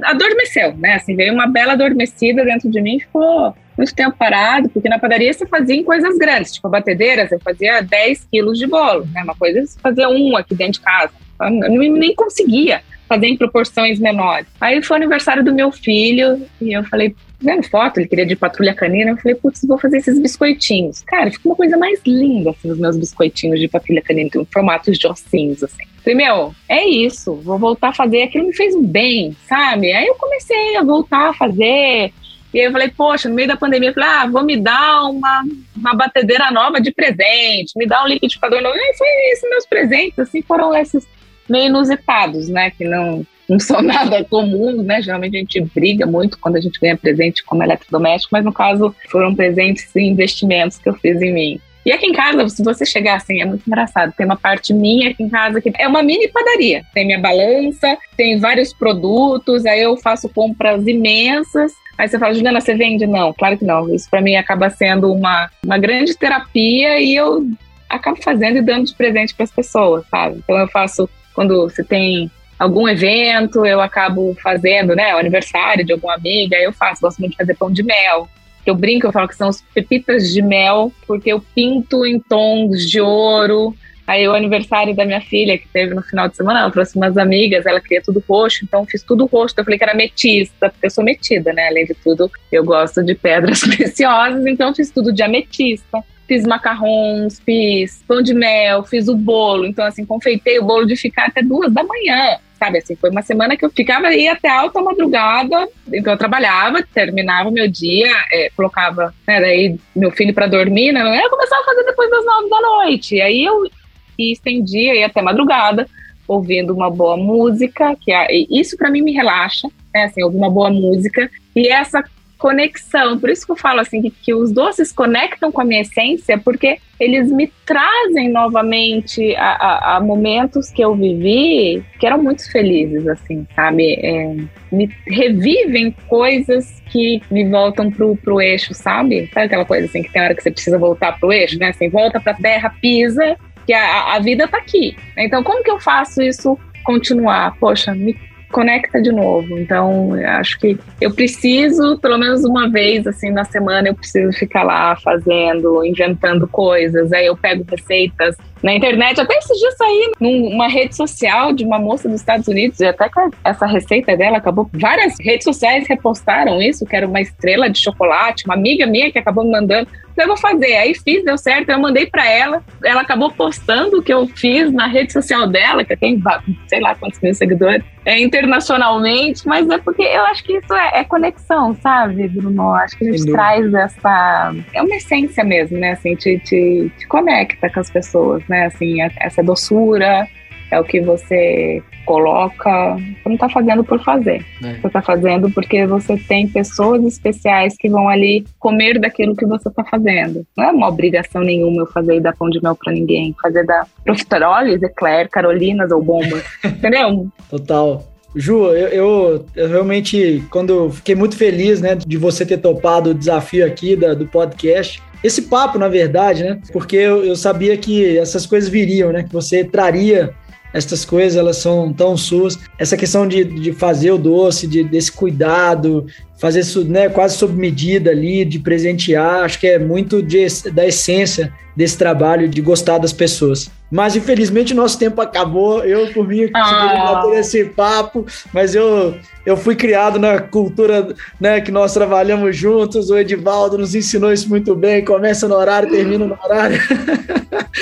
[0.04, 0.96] adormeceu, né?
[0.96, 5.00] Assim, veio uma bela adormecida dentro de mim e ficou muito tempo parado, porque na
[5.00, 9.24] padaria você fazia em coisas grandes, tipo batedeiras, eu fazia 10 quilos de bolo, né?
[9.24, 11.14] Uma coisa é você fazia um aqui dentro de casa.
[11.40, 14.48] Eu nem conseguia fazer em proporções menores.
[14.60, 18.36] Aí foi o aniversário do meu filho e eu falei, vendo foto, ele queria de
[18.36, 21.02] patrulha canina, eu falei, putz, vou fazer esses biscoitinhos.
[21.04, 24.98] Cara, ficou uma coisa mais linda, assim, os meus biscoitinhos de patrulha canina, em formatos
[24.98, 25.84] de ossinhos, assim.
[26.04, 29.92] Falei, meu, é isso, vou voltar a fazer, aquilo me fez um bem, sabe?
[29.92, 32.12] Aí eu comecei a voltar a fazer,
[32.54, 35.10] e aí eu falei, poxa, no meio da pandemia, eu falei, ah, vou me dar
[35.10, 35.44] uma,
[35.76, 38.76] uma batedeira nova de presente, me dar um liquidificador novo.
[38.78, 41.06] E aí foi isso, meus presentes, assim, foram esses
[41.50, 42.72] meio inusitados, né?
[42.72, 45.02] Que não, não são nada comuns, né?
[45.02, 48.96] Geralmente a gente briga muito quando a gente ganha presente como eletrodoméstico, mas no caso
[49.10, 51.62] foram presentes e investimentos que eu fiz em mim.
[51.86, 54.12] E aqui em casa, se você chegar assim, é muito engraçado.
[54.18, 56.84] Tem uma parte minha aqui em casa que é uma mini padaria.
[56.96, 61.74] Tem minha balança, tem vários produtos, aí eu faço compras imensas.
[61.96, 63.06] Aí você fala, Juliana, você vende?
[63.06, 63.94] Não, claro que não.
[63.94, 67.48] Isso para mim acaba sendo uma, uma grande terapia e eu
[67.88, 70.40] acabo fazendo e dando de presente para as pessoas, sabe?
[70.44, 75.92] Então eu faço quando você tem algum evento, eu acabo fazendo, né, o aniversário de
[75.92, 78.28] alguma amiga, eu faço, gosto muito de fazer pão de mel.
[78.66, 82.90] Eu brinco, eu falo que são as pepitas de mel, porque eu pinto em tons
[82.90, 83.76] de ouro.
[84.08, 87.16] Aí o aniversário da minha filha, que teve no final de semana, ela trouxe umas
[87.18, 89.54] amigas, ela queria tudo roxo, então fiz tudo roxo.
[89.58, 91.68] Eu falei que era metista, porque eu sou metida, né?
[91.68, 97.40] Além de tudo, eu gosto de pedras preciosas, então fiz tudo de ametista fiz macarrons,
[97.40, 99.66] fiz pão de mel, fiz o bolo.
[99.66, 102.38] Então, assim, confeitei o bolo de ficar até duas da manhã.
[102.58, 105.68] Sabe, assim, foi uma semana que eu ficava aí até alta madrugada.
[105.94, 111.02] Então, eu trabalhava, terminava meu dia, é, colocava, né, daí meu filho para dormir, né?
[111.24, 113.16] Eu começava a fazer depois das nove da noite.
[113.16, 113.70] E aí eu
[114.18, 115.88] estendia aí até madrugada,
[116.28, 120.06] ouvindo uma boa música, que é, isso para mim me relaxa, né?
[120.06, 121.30] Assim, ouvir uma boa música.
[121.56, 122.04] E essa
[122.46, 123.18] conexão.
[123.18, 126.38] Por isso que eu falo assim que, que, os doces conectam com a minha essência,
[126.38, 132.48] porque eles me trazem novamente a, a, a momentos que eu vivi que eram muito
[132.52, 133.94] felizes, assim, sabe?
[133.96, 134.36] É,
[134.72, 139.28] me revivem coisas que me voltam pro, pro eixo, sabe?
[139.34, 141.70] Sabe aquela coisa assim que tem hora que você precisa voltar pro eixo, né?
[141.70, 143.36] Assim, volta pra terra, pisa,
[143.66, 144.96] que a, a vida tá aqui.
[145.18, 147.58] Então, como que eu faço isso continuar?
[147.60, 148.16] Poxa, me
[148.52, 149.58] conecta de novo.
[149.58, 154.64] Então, acho que eu preciso, pelo menos uma vez assim na semana, eu preciso ficar
[154.64, 157.12] lá fazendo, inventando coisas.
[157.12, 158.36] Aí eu pego receitas
[158.66, 159.22] na internet.
[159.22, 163.08] Até esses dias saí numa rede social de uma moça dos Estados Unidos, e até
[163.08, 164.68] com essa receita dela acabou.
[164.74, 169.20] Várias redes sociais repostaram isso, que era uma estrela de chocolate, uma amiga minha que
[169.20, 169.88] acabou me mandando.
[170.18, 170.78] Eu vou fazer.
[170.78, 172.64] Aí fiz, deu certo, eu mandei para ela.
[172.84, 176.20] Ela acabou postando o que eu fiz na rede social dela, que tem
[176.68, 181.00] sei lá quantos mil seguidores, é, internacionalmente, mas é porque eu acho que isso é,
[181.00, 182.74] é conexão, sabe, Bruno?
[182.76, 184.54] Acho que a gente traz essa.
[184.74, 185.92] É uma essência mesmo, né?
[185.92, 188.55] Assim, te, te, te conecta com as pessoas, né?
[188.64, 190.28] Assim, essa doçura
[190.72, 192.96] é o que você coloca.
[192.96, 194.46] Você não está fazendo por fazer.
[194.64, 194.74] É.
[194.76, 199.68] Você está fazendo porque você tem pessoas especiais que vão ali comer daquilo que você
[199.68, 200.46] está fazendo.
[200.56, 203.36] Não é uma obrigação nenhuma eu fazer dar pão de mel para ninguém.
[203.42, 206.44] Fazer da profiteroles, eclair, carolinas ou bombas.
[206.64, 207.28] Entendeu?
[207.50, 208.04] Total.
[208.36, 213.14] Ju, eu, eu, eu, realmente, quando fiquei muito feliz, né, de você ter topado o
[213.14, 218.18] desafio aqui da, do podcast, esse papo, na verdade, né, porque eu, eu sabia que
[218.18, 220.34] essas coisas viriam, né, que você traria
[220.72, 222.60] essas coisas, elas são tão suas.
[222.78, 226.06] Essa questão de, de fazer o doce, de, desse cuidado,
[226.38, 230.86] fazer isso né, quase sob medida ali, de presentear, acho que é muito de, da
[230.86, 233.72] essência desse trabalho, de gostar das pessoas.
[233.92, 235.84] Mas infelizmente o nosso tempo acabou.
[235.84, 237.14] Eu, por mim, ah.
[237.14, 239.16] bater esse papo, mas eu,
[239.46, 243.10] eu fui criado na cultura né, que nós trabalhamos juntos.
[243.10, 245.06] O Edivaldo nos ensinou isso muito bem.
[245.06, 246.80] Começa no horário, termina no horário.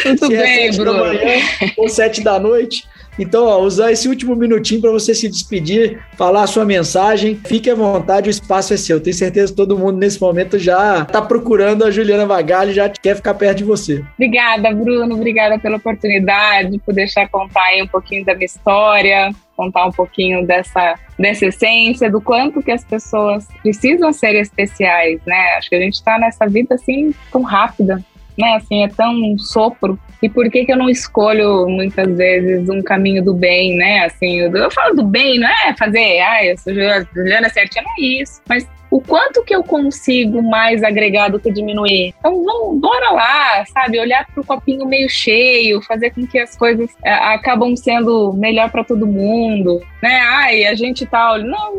[0.05, 0.99] Muito bem, é Bruno.
[0.99, 1.41] Manhã,
[1.77, 2.85] ou sete da noite.
[3.18, 7.39] Então, ó, usar esse último minutinho para você se despedir, falar a sua mensagem.
[7.45, 8.99] Fique à vontade, o espaço é seu.
[8.99, 13.16] Tenho certeza que todo mundo nesse momento já está procurando a Juliana Vagalho, já quer
[13.16, 14.03] ficar perto de você.
[14.16, 15.16] Obrigada, Bruno.
[15.16, 20.45] Obrigada pela oportunidade, por deixar contar aí um pouquinho da minha história, contar um pouquinho
[20.45, 25.55] dessa, dessa essência, do quanto que as pessoas precisam ser especiais, né?
[25.57, 28.03] Acho que a gente está nessa vida assim tão rápida,
[28.38, 28.55] né?
[28.55, 29.99] Assim, é tão sopro.
[30.21, 34.05] E por que que eu não escolho muitas vezes um caminho do bem, né?
[34.05, 37.91] Assim, eu, eu falo do bem, não é fazer, ah, eu sou Juliana certinha, não
[37.91, 38.41] é isso.
[38.47, 42.13] Mas o quanto que eu consigo mais agregar do que diminuir.
[42.19, 43.99] Então, vamos, bora lá, sabe?
[43.99, 48.69] Olhar para o copinho meio cheio, fazer com que as coisas é, acabam sendo melhor
[48.69, 50.19] para todo mundo, né?
[50.19, 51.39] Ai, a gente tá.
[51.39, 51.73] Não,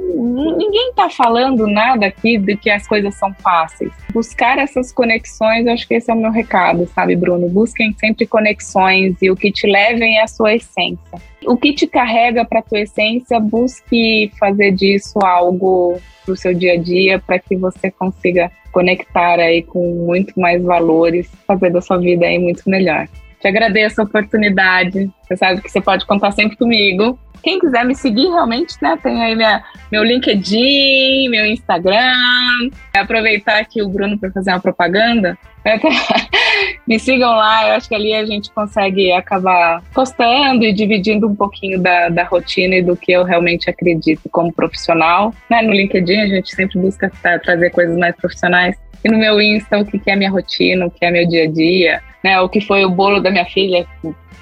[0.56, 3.92] ninguém tá falando nada aqui de que as coisas são fáceis.
[4.12, 7.48] Buscar essas conexões, acho que esse é o meu recado, sabe, Bruno?
[7.48, 11.22] Busquem sempre conexões e o que te levem é a sua essência.
[11.46, 16.74] O que te carrega para tua essência, busque fazer disso algo para o seu dia
[16.74, 21.98] a dia, para que você consiga conectar aí com muito mais valores, fazer da sua
[21.98, 23.06] vida aí muito melhor.
[23.40, 25.10] Te agradeço a oportunidade.
[25.22, 27.18] Você sabe que você pode contar sempre comigo.
[27.42, 28.98] Quem quiser me seguir realmente, né?
[29.02, 32.70] Tem aí minha, meu LinkedIn, meu Instagram.
[32.96, 35.38] Aproveitar aqui o Bruno para fazer uma propaganda.
[36.86, 41.34] me sigam lá, eu acho que ali a gente consegue acabar postando e dividindo um
[41.34, 45.34] pouquinho da, da rotina e do que eu realmente acredito como profissional.
[45.50, 45.62] Né?
[45.62, 47.10] No LinkedIn a gente sempre busca
[47.42, 48.76] trazer coisas mais profissionais.
[49.04, 51.50] E no meu Insta, o que é minha rotina, o que é meu dia a
[51.50, 52.40] dia, né?
[52.40, 53.86] O que foi o bolo da minha filha,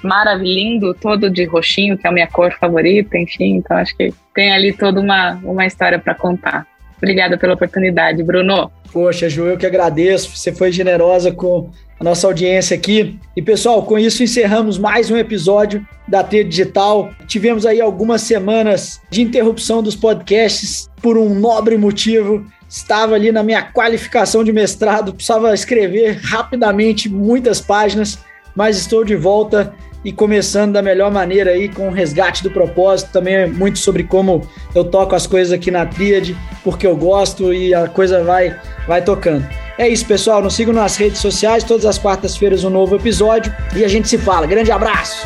[0.01, 3.57] maravilhoso, todo de roxinho, que é a minha cor favorita, enfim.
[3.57, 6.65] Então acho que tem ali toda uma, uma história para contar.
[7.03, 8.71] Obrigada pela oportunidade, Bruno.
[8.93, 10.37] Poxa, Ju, eu que agradeço.
[10.37, 13.19] Você foi generosa com a nossa audiência aqui.
[13.35, 17.11] E pessoal, com isso encerramos mais um episódio da T Digital.
[17.27, 22.45] Tivemos aí algumas semanas de interrupção dos podcasts por um nobre motivo.
[22.69, 28.17] Estava ali na minha qualificação de mestrado, precisava escrever rapidamente muitas páginas,
[28.55, 29.73] mas estou de volta
[30.03, 34.03] e começando da melhor maneira aí com o resgate do propósito, também é muito sobre
[34.03, 38.55] como eu toco as coisas aqui na Tríade, porque eu gosto e a coisa vai
[38.87, 39.47] vai tocando.
[39.77, 43.83] É isso, pessoal, nos sigam nas redes sociais, todas as quartas-feiras um novo episódio e
[43.83, 44.45] a gente se fala.
[44.45, 45.25] Grande abraço.